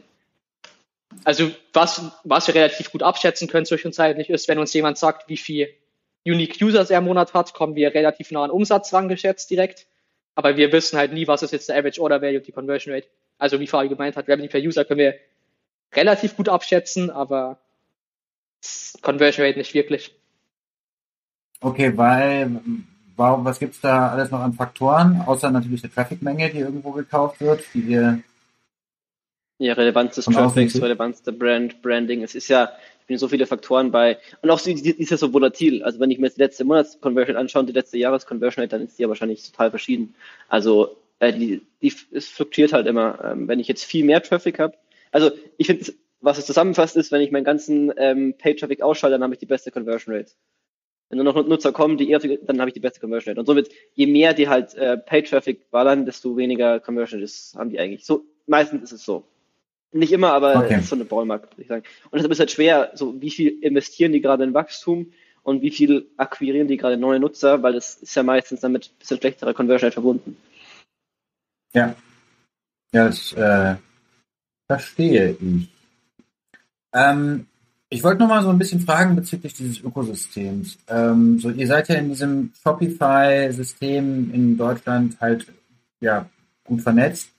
[1.24, 5.36] Also was, was wir relativ gut abschätzen können zwischenzeitlich ist, wenn uns jemand sagt, wie
[5.36, 5.68] viel
[6.24, 9.86] Unique Users er im Monat hat, kommen wir relativ nah an Umsatz rangeschätzt direkt.
[10.34, 12.94] Aber wir wissen halt nie, was ist jetzt der Average Order Value und die Conversion
[12.94, 13.08] Rate.
[13.38, 15.14] Also wie Fabi gemeint hat, Revenue per User können wir
[15.94, 17.58] relativ gut abschätzen, aber
[19.02, 20.14] Conversion Rate nicht wirklich.
[21.60, 22.60] Okay, weil
[23.16, 27.40] warum, was gibt's da alles noch an Faktoren, außer natürlich der Traffic-Menge, die irgendwo gekauft
[27.40, 28.22] wird, die ihr
[29.62, 32.22] ja, Relevanz des Traffics, Relevanz der Brand, Branding.
[32.22, 32.72] Es ist ja
[33.16, 34.18] so viele Faktoren bei.
[34.40, 35.82] Und auch die, die ist ja so volatil.
[35.82, 38.98] Also wenn ich mir jetzt die letzte Monats-Conversion anschaue und die letzte Jahres-Conversion dann ist
[38.98, 40.14] die ja wahrscheinlich total verschieden.
[40.48, 43.18] Also äh, die, die es fluktuiert halt immer.
[43.24, 44.74] Ähm, wenn ich jetzt viel mehr Traffic habe,
[45.10, 49.24] also ich finde, was es zusammenfasst ist, wenn ich meinen ganzen ähm, Page-Traffic ausschalte, dann
[49.24, 50.32] habe ich die beste Conversion Rate.
[51.08, 53.40] Wenn nur noch Nutzer kommen, die eher, dann habe ich die beste Conversion Rate.
[53.40, 57.78] Und somit, je mehr die halt äh, Pay-Traffic ballern, desto weniger Conversion Rate haben die
[57.78, 58.06] eigentlich.
[58.06, 59.24] So, meistens ist es so.
[59.92, 60.78] Nicht immer, aber okay.
[60.78, 61.84] ist so eine Ballmark, würde ich sagen.
[62.04, 65.12] Und deshalb ist halt schwer, so wie viel investieren die gerade in Wachstum
[65.42, 68.98] und wie viel akquirieren die gerade neue Nutzer, weil das ist ja meistens damit ein
[68.98, 70.36] bisschen schlechterer Conversion Rate verbunden.
[71.74, 71.94] Ja.
[72.94, 73.76] Ja, das äh,
[74.66, 75.68] verstehe ich.
[76.94, 77.46] Ähm,
[77.88, 80.78] ich wollte noch mal so ein bisschen fragen bezüglich dieses Ökosystems.
[80.88, 85.46] Ähm, so, ihr seid ja in diesem Shopify-System in Deutschland halt
[86.00, 86.26] ja
[86.64, 87.30] gut vernetzt.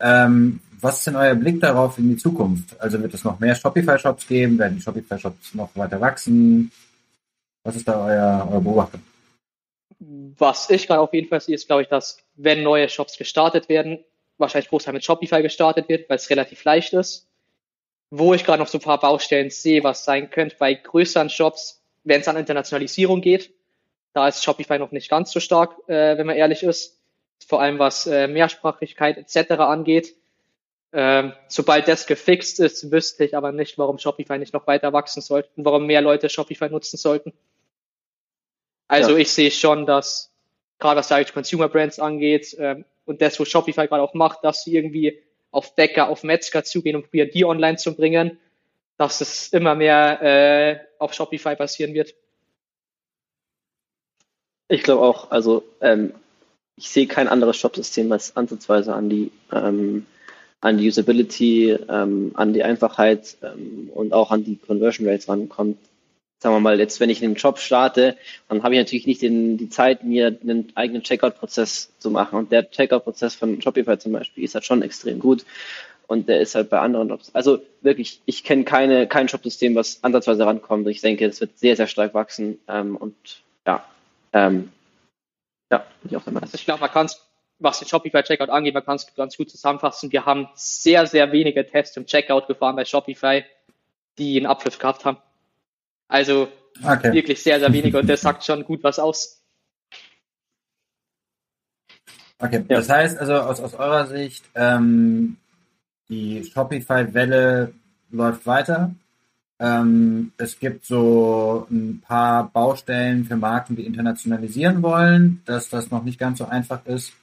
[0.00, 2.80] Ähm, was ist denn euer Blick darauf in die Zukunft?
[2.80, 4.58] Also wird es noch mehr Shopify-Shops geben?
[4.58, 6.70] Werden die Shopify-Shops noch weiter wachsen?
[7.62, 9.02] Was ist da euer, euer Beobachtung?
[10.38, 13.68] Was ich gerade auf jeden Fall sehe, ist, glaube ich, dass wenn neue Shops gestartet
[13.68, 13.98] werden,
[14.38, 17.26] wahrscheinlich Großteil mit Shopify gestartet wird, weil es relativ leicht ist
[18.10, 21.82] wo ich gerade noch so ein paar Baustellen sehe, was sein könnte bei größeren Shops,
[22.04, 23.52] wenn es an Internationalisierung geht.
[24.12, 26.98] Da ist Shopify noch nicht ganz so stark, äh, wenn man ehrlich ist.
[27.46, 29.52] Vor allem was äh, Mehrsprachigkeit etc.
[29.52, 30.14] angeht.
[30.98, 35.20] Ähm, sobald das gefixt ist, wüsste ich aber nicht, warum Shopify nicht noch weiter wachsen
[35.20, 37.34] sollte und warum mehr Leute Shopify nutzen sollten.
[38.88, 39.18] Also ja.
[39.18, 40.32] ich sehe schon, dass
[40.78, 44.64] gerade was Direct Consumer Brands angeht ähm, und das, wo Shopify gerade auch macht, dass
[44.64, 45.20] sie irgendwie
[45.50, 48.38] auf Bäcker, auf Metzger zugehen und probieren, die online zu bringen,
[48.96, 52.14] dass es immer mehr äh, auf Shopify passieren wird.
[54.68, 56.14] Ich glaube auch, also ähm,
[56.76, 60.06] ich sehe kein anderes Shop-System, was ansatzweise an die ähm,
[60.60, 65.78] an die Usability, ähm, an die Einfachheit ähm, und auch an die Conversion Rates rankommt.
[66.38, 68.16] Sagen wir mal, jetzt wenn ich einen Job starte,
[68.48, 72.38] dann habe ich natürlich nicht den, die Zeit, mir einen eigenen Checkout-Prozess zu machen.
[72.38, 75.44] Und der Checkout-Prozess von Shopify zum Beispiel ist halt schon extrem gut.
[76.06, 77.30] Und der ist halt bei anderen Jobs.
[77.34, 80.86] Also wirklich, ich kenne keine, kein Shop-System, was ansatzweise rankommt.
[80.88, 82.58] Ich denke, es wird sehr, sehr stark wachsen.
[82.68, 83.16] Ähm, und
[83.66, 83.84] ja,
[84.32, 84.70] ähm,
[85.70, 86.26] ja, ich auch.
[86.26, 87.25] Also ich glaube, man kann es
[87.58, 90.12] was den Shopify Checkout angeht, man kann es ganz gut zusammenfassen.
[90.12, 93.44] Wir haben sehr, sehr wenige Tests im Checkout gefahren bei Shopify,
[94.18, 95.18] die einen Abschluss gehabt haben.
[96.08, 96.48] Also
[96.82, 97.12] okay.
[97.12, 99.42] wirklich sehr, sehr wenige und das sagt schon gut was aus.
[102.38, 102.76] Okay, ja.
[102.76, 105.38] das heißt also aus, aus eurer Sicht, ähm,
[106.08, 107.72] die Shopify-Welle
[108.10, 108.94] läuft weiter.
[109.58, 116.04] Ähm, es gibt so ein paar Baustellen für Marken, die internationalisieren wollen, dass das noch
[116.04, 117.14] nicht ganz so einfach ist.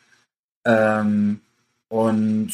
[0.65, 1.41] Ähm,
[1.89, 2.51] und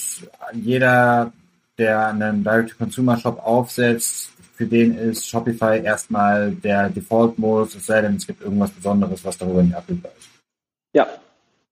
[0.53, 1.31] jeder,
[1.77, 8.27] der einen Direct-to-Consumer-Shop aufsetzt, für den ist Shopify erstmal der Default-Modus, es sei denn, es
[8.27, 10.27] gibt irgendwas Besonderes, was darüber nicht abbildbar ist.
[10.93, 11.07] Ja,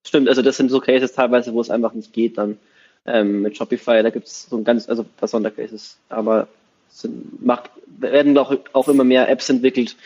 [0.06, 0.30] stimmt.
[0.30, 2.58] Also das sind so Cases teilweise, wo es einfach nicht geht dann
[3.06, 4.04] ähm, mit Shopify.
[4.04, 5.98] Da gibt es so ein ganz, also Sondercases.
[6.08, 6.48] Aber
[6.90, 9.98] es sind, macht, werden auch, auch immer mehr Apps entwickelt,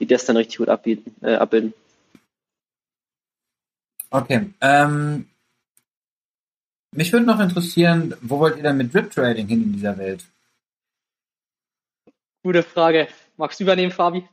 [0.00, 1.74] die das dann richtig gut abbieten, äh, abbilden.
[4.10, 4.50] Okay.
[4.60, 5.26] Ähm,
[6.96, 10.24] mich würde noch interessieren, wo wollt ihr denn mit Drip Trading hin in dieser Welt?
[12.42, 13.08] Gute Frage.
[13.36, 14.24] Magst du übernehmen, Fabi?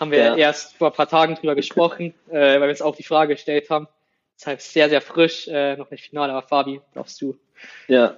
[0.00, 0.36] Haben wir ja.
[0.36, 3.70] erst vor ein paar Tagen drüber gesprochen, äh, weil wir uns auch die Frage gestellt
[3.70, 3.86] haben.
[4.38, 7.36] Deshalb sehr, sehr frisch, äh, noch nicht final, aber Fabi, darfst du.
[7.86, 8.16] Ja,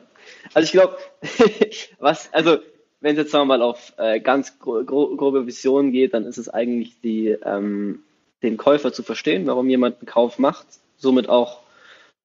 [0.55, 0.97] also ich glaube,
[1.99, 2.59] was, also
[3.01, 6.39] wenn es jetzt sagen wir mal auf äh, ganz gro grobe Visionen geht, dann ist
[6.39, 8.03] es eigentlich die, ähm,
[8.43, 11.61] den Käufer zu verstehen, warum jemand einen Kauf macht, somit auch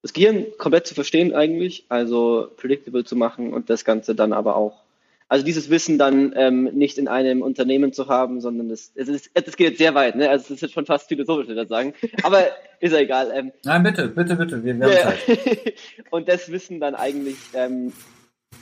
[0.06, 4.56] das Gehirn komplett zu verstehen eigentlich, also predictable zu machen und das Ganze dann aber
[4.56, 4.84] auch,
[5.30, 9.32] also dieses Wissen dann ähm, nicht in einem Unternehmen zu haben, sondern das, es ist,
[9.34, 10.30] das geht jetzt sehr weit, ne?
[10.30, 11.96] Also es ist jetzt schon fast philosophisch, würde ich sagen.
[12.22, 12.46] Aber
[12.80, 13.32] ist ja egal.
[13.34, 15.74] Ähm, Nein, bitte, bitte, bitte, wir, wir haben Zeit.
[16.12, 17.92] und das Wissen dann eigentlich ähm,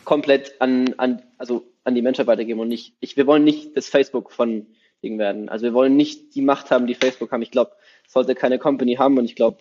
[0.05, 3.89] komplett an, an, also an die Menschheit weitergeben und nicht, ich, wir wollen nicht das
[3.89, 4.65] Facebook von
[5.03, 5.49] Ding werden.
[5.49, 7.41] Also wir wollen nicht die Macht haben, die Facebook haben.
[7.41, 7.73] Ich glaube,
[8.07, 9.57] sollte keine Company haben und ich glaube,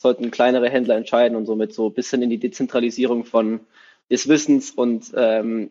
[0.00, 3.60] sollten kleinere Händler entscheiden und somit so ein bisschen in die Dezentralisierung von
[4.10, 5.70] des Wissens und ähm,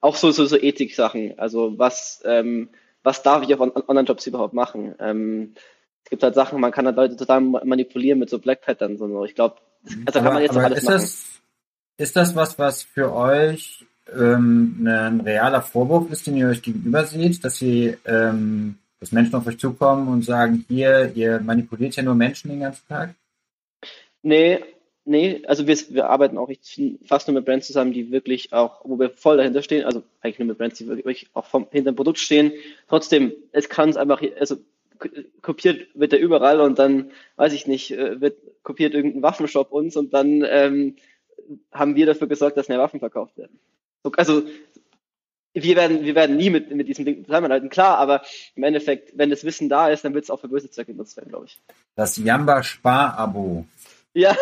[0.00, 1.38] auch so, so, so Ethik-Sachen.
[1.38, 2.70] Also was, ähm,
[3.04, 4.96] was darf ich auf Online-Jobs überhaupt machen?
[4.98, 5.54] Ähm,
[6.02, 9.12] es gibt halt Sachen, man kann halt Leute total manipulieren mit so Black Patterns und
[9.12, 9.24] so.
[9.24, 9.56] Ich glaube,
[10.06, 10.94] also aber, kann man jetzt alles ist machen.
[10.94, 11.26] Das,
[11.98, 17.04] ist das was, was für euch ähm, ein realer Vorwurf ist, den ihr euch gegenüber
[17.04, 22.02] seht, dass sie ähm, dass Menschen auf euch zukommen und sagen, hier, ihr manipuliert ja
[22.02, 23.14] nur Menschen den ganzen Tag?
[24.22, 24.60] Nee,
[25.04, 26.50] nee, also wir, wir arbeiten auch
[27.04, 30.38] fast nur mit Brands zusammen, die wirklich auch, wo wir voll dahinter stehen, also eigentlich
[30.38, 32.52] nur mit Brands, die wirklich auch vom, hinter dem Produkt stehen.
[32.88, 34.56] Trotzdem, es kann es einfach, also
[35.40, 39.96] kopiert wird er überall und dann, weiß ich nicht, äh, wird kopiert irgendein Waffenshop uns
[39.96, 40.96] und dann ähm,
[41.72, 43.58] haben wir dafür gesorgt, dass mehr Waffen verkauft werden.
[44.16, 44.44] Also
[45.54, 48.22] wir werden, wir werden nie mit, mit diesem Ding zusammenhalten, klar, aber
[48.54, 51.16] im Endeffekt, wenn das Wissen da ist, dann wird es auch für böse Zwecke genutzt
[51.16, 51.60] werden, glaube ich.
[51.94, 53.66] Das Jamba Spar-Abo.
[54.14, 54.36] Ja.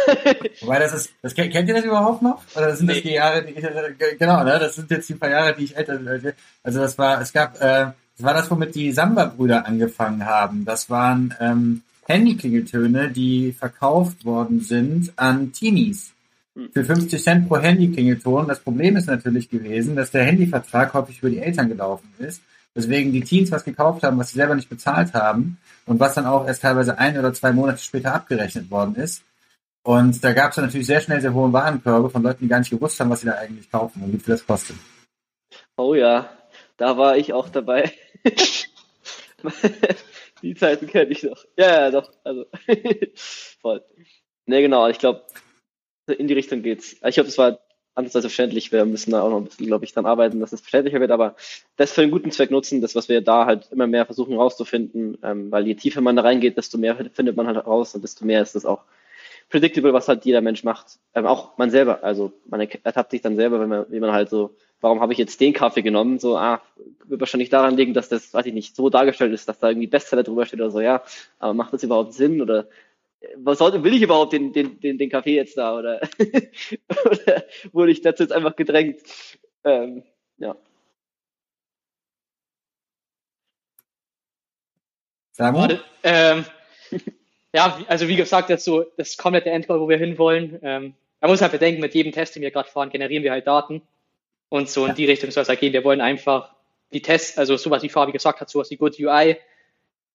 [0.60, 2.42] Wobei das ist, das kennt ihr das überhaupt noch?
[2.56, 2.94] Oder sind nee.
[2.94, 4.58] das die Jahre, die ich, genau, ne?
[4.58, 6.32] Das sind jetzt die paar Jahre, die ich älter bin.
[6.62, 10.64] Also das war, es gab, äh, das war das, womit die Samba-Brüder angefangen haben.
[10.64, 16.12] Das waren ähm, Handyklingeltöne, die verkauft worden sind an Teenies.
[16.56, 16.70] Hm.
[16.72, 18.48] Für 50 Cent pro Handyklingelton.
[18.48, 22.42] Das Problem ist natürlich gewesen, dass der Handyvertrag häufig über die Eltern gelaufen ist.
[22.74, 26.26] Deswegen die Teens was gekauft haben, was sie selber nicht bezahlt haben und was dann
[26.26, 29.22] auch erst teilweise ein oder zwei Monate später abgerechnet worden ist.
[29.83, 32.70] Und da gab es natürlich sehr schnell sehr hohe Warenkörbe von Leuten, die gar nicht
[32.70, 34.76] gewusst haben, was sie da eigentlich kaufen und wie viel das kostet.
[35.76, 36.31] Oh ja,
[36.76, 37.93] da war ich auch dabei.
[40.43, 41.45] die Zeiten kenne ich noch.
[41.57, 42.12] Ja, ja, doch.
[42.24, 42.45] Also
[43.61, 43.83] voll.
[44.47, 44.89] Ne, genau.
[44.89, 45.22] Ich glaube,
[46.07, 46.93] in die Richtung geht's.
[46.93, 47.61] Ich glaube, das war
[47.95, 48.72] anders als verständlich.
[48.72, 51.11] Wir müssen da auch noch ein bisschen, glaube ich, dran arbeiten, dass es verständlicher wird,
[51.11, 51.37] aber
[51.76, 55.18] das für einen guten Zweck nutzen, das, was wir da halt immer mehr versuchen rauszufinden,
[55.22, 58.24] ähm, weil je tiefer man da reingeht, desto mehr findet man halt raus und desto
[58.24, 58.85] mehr ist das auch
[59.51, 60.98] predictable, was halt jeder Mensch macht.
[61.14, 62.03] Ähm, auch man selber.
[62.03, 65.18] Also man ertappt sich dann selber, wenn man, wie man halt so, warum habe ich
[65.18, 66.18] jetzt den Kaffee genommen?
[66.18, 66.62] So, ah,
[67.05, 69.88] wird wahrscheinlich daran liegen, dass das, weiß ich nicht, so dargestellt ist, dass da irgendwie
[69.88, 71.03] Bestseller drüber steht oder so, ja.
[71.38, 72.40] Aber macht das überhaupt Sinn?
[72.40, 72.68] Oder
[73.36, 75.76] was sollte, will ich überhaupt den, den, den, den Kaffee jetzt da?
[75.76, 76.01] Oder,
[77.05, 79.01] oder wurde ich dazu jetzt einfach gedrängt?
[79.64, 80.05] Ähm,
[80.38, 80.57] ja.
[85.32, 85.68] Samu?
[86.03, 86.44] Ähm,
[87.53, 90.59] ja, also wie gesagt, das ist so das komplette Endgoal, wo wir hinwollen.
[90.62, 93.46] Ähm, man muss halt bedenken, mit jedem Test, den wir gerade fahren, generieren wir halt
[93.46, 93.82] Daten.
[94.48, 95.72] Und so in die Richtung soll es halt gehen.
[95.72, 96.55] Wir wollen einfach
[96.92, 99.36] die Tests, also sowas wie Fabi gesagt hat, sowas wie Good UI,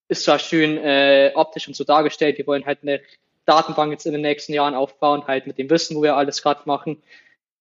[0.07, 2.37] ist zwar schön äh, optisch und so dargestellt.
[2.37, 3.01] Wir wollen halt eine
[3.45, 6.61] Datenbank jetzt in den nächsten Jahren aufbauen, halt mit dem Wissen, wo wir alles gerade
[6.65, 7.01] machen.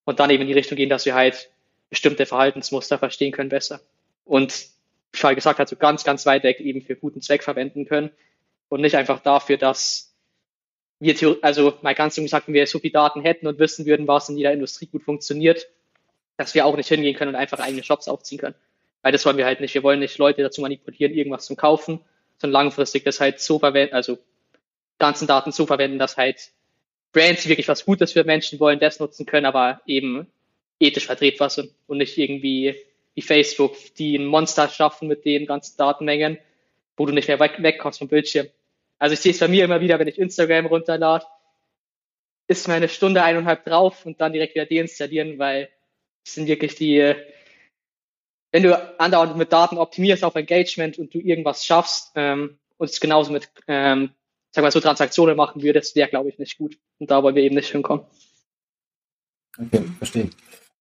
[0.04, 1.50] Und dann eben in die Richtung gehen, dass wir halt
[1.90, 3.80] bestimmte Verhaltensmuster verstehen können besser.
[4.24, 4.66] Und
[5.12, 8.10] wie Charles gesagt hat, so ganz, ganz weit weg eben für guten Zweck verwenden können
[8.74, 10.12] und nicht einfach dafür, dass
[10.98, 14.08] wir, also mal ganz jung gesagt, wenn wir so viele Daten hätten und wissen würden,
[14.08, 15.68] was in jeder Industrie gut funktioniert,
[16.36, 18.56] dass wir auch nicht hingehen können und einfach eigene Shops aufziehen können.
[19.02, 19.74] Weil das wollen wir halt nicht.
[19.74, 22.00] Wir wollen nicht Leute dazu manipulieren, irgendwas zu kaufen,
[22.38, 24.18] sondern langfristig das halt so verwenden, also
[24.98, 26.50] ganzen Daten so verwenden, dass halt
[27.12, 30.26] Brands, die wirklich was Gutes für Menschen wollen, das nutzen können, aber eben
[30.80, 32.74] ethisch vertretbar sind und nicht irgendwie
[33.14, 36.38] wie Facebook, die ein Monster schaffen mit den ganzen Datenmengen,
[36.96, 38.48] wo du nicht mehr weg, wegkommst vom Bildschirm.
[39.04, 41.26] Also ich sehe es bei mir immer wieder, wenn ich Instagram runterlade,
[42.46, 45.68] ist meine Stunde eineinhalb drauf und dann direkt wieder deinstallieren, weil
[46.24, 47.14] es sind wirklich die,
[48.50, 52.98] wenn du andauernd mit Daten optimierst auf Engagement und du irgendwas schaffst ähm, und es
[52.98, 54.14] genauso mit, ähm,
[54.52, 56.78] sag mal so Transaktionen machen würdest, wäre glaube ich nicht gut.
[56.98, 58.06] Und da wollen wir eben nicht hinkommen.
[59.58, 60.30] Okay, verstehe.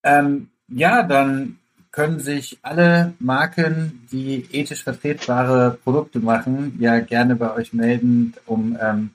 [0.02, 1.60] Ähm, ja, dann
[1.94, 8.78] können sich alle Marken, die ethisch vertretbare Produkte machen, ja gerne bei euch melden, um
[8.82, 9.12] ähm,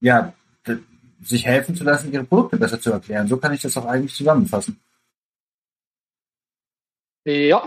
[0.00, 0.34] ja,
[1.24, 3.26] sich helfen zu lassen, ihre Produkte besser zu erklären.
[3.26, 4.78] So kann ich das auch eigentlich zusammenfassen.
[7.24, 7.62] Ja,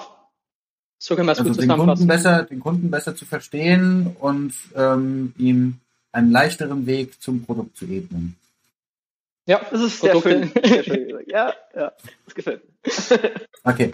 [0.99, 4.53] so können wir es also gut den Kunden besser, den Kunden besser zu verstehen und
[4.75, 5.79] ähm, ihm
[6.11, 8.37] einen leichteren Weg zum Produkt zu ebnen.
[9.51, 10.49] Ja, das ist sehr schön.
[10.63, 11.09] sehr schön.
[11.27, 11.91] Ja, ja,
[12.25, 13.31] das gefällt mir.
[13.65, 13.91] okay.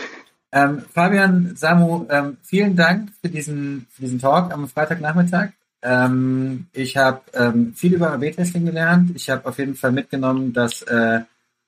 [0.52, 5.50] Ähm, Fabian, Samu, ähm, vielen Dank für diesen, für diesen Talk am Freitagnachmittag.
[5.82, 9.12] Ähm, ich habe ähm, viel über AB-Testing gelernt.
[9.16, 11.22] Ich habe auf jeden Fall mitgenommen, dass äh,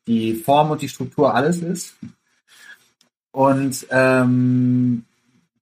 [0.06, 1.96] die Form und die Struktur alles ist.
[3.32, 5.04] Und ähm,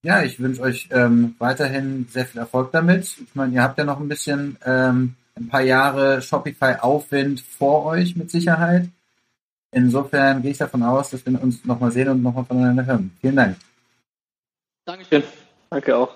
[0.04, 3.06] ja, ich wünsche euch ähm, weiterhin sehr viel Erfolg damit.
[3.06, 8.16] Ich meine, ihr habt ja noch ein bisschen ähm, ein paar Jahre Shopify-Aufwind vor euch
[8.16, 8.90] mit Sicherheit.
[9.72, 13.12] Insofern gehe ich davon aus, dass wir uns nochmal sehen und nochmal voneinander hören.
[13.22, 13.58] Vielen Dank.
[14.86, 15.24] Dankeschön.
[15.70, 16.16] Danke auch.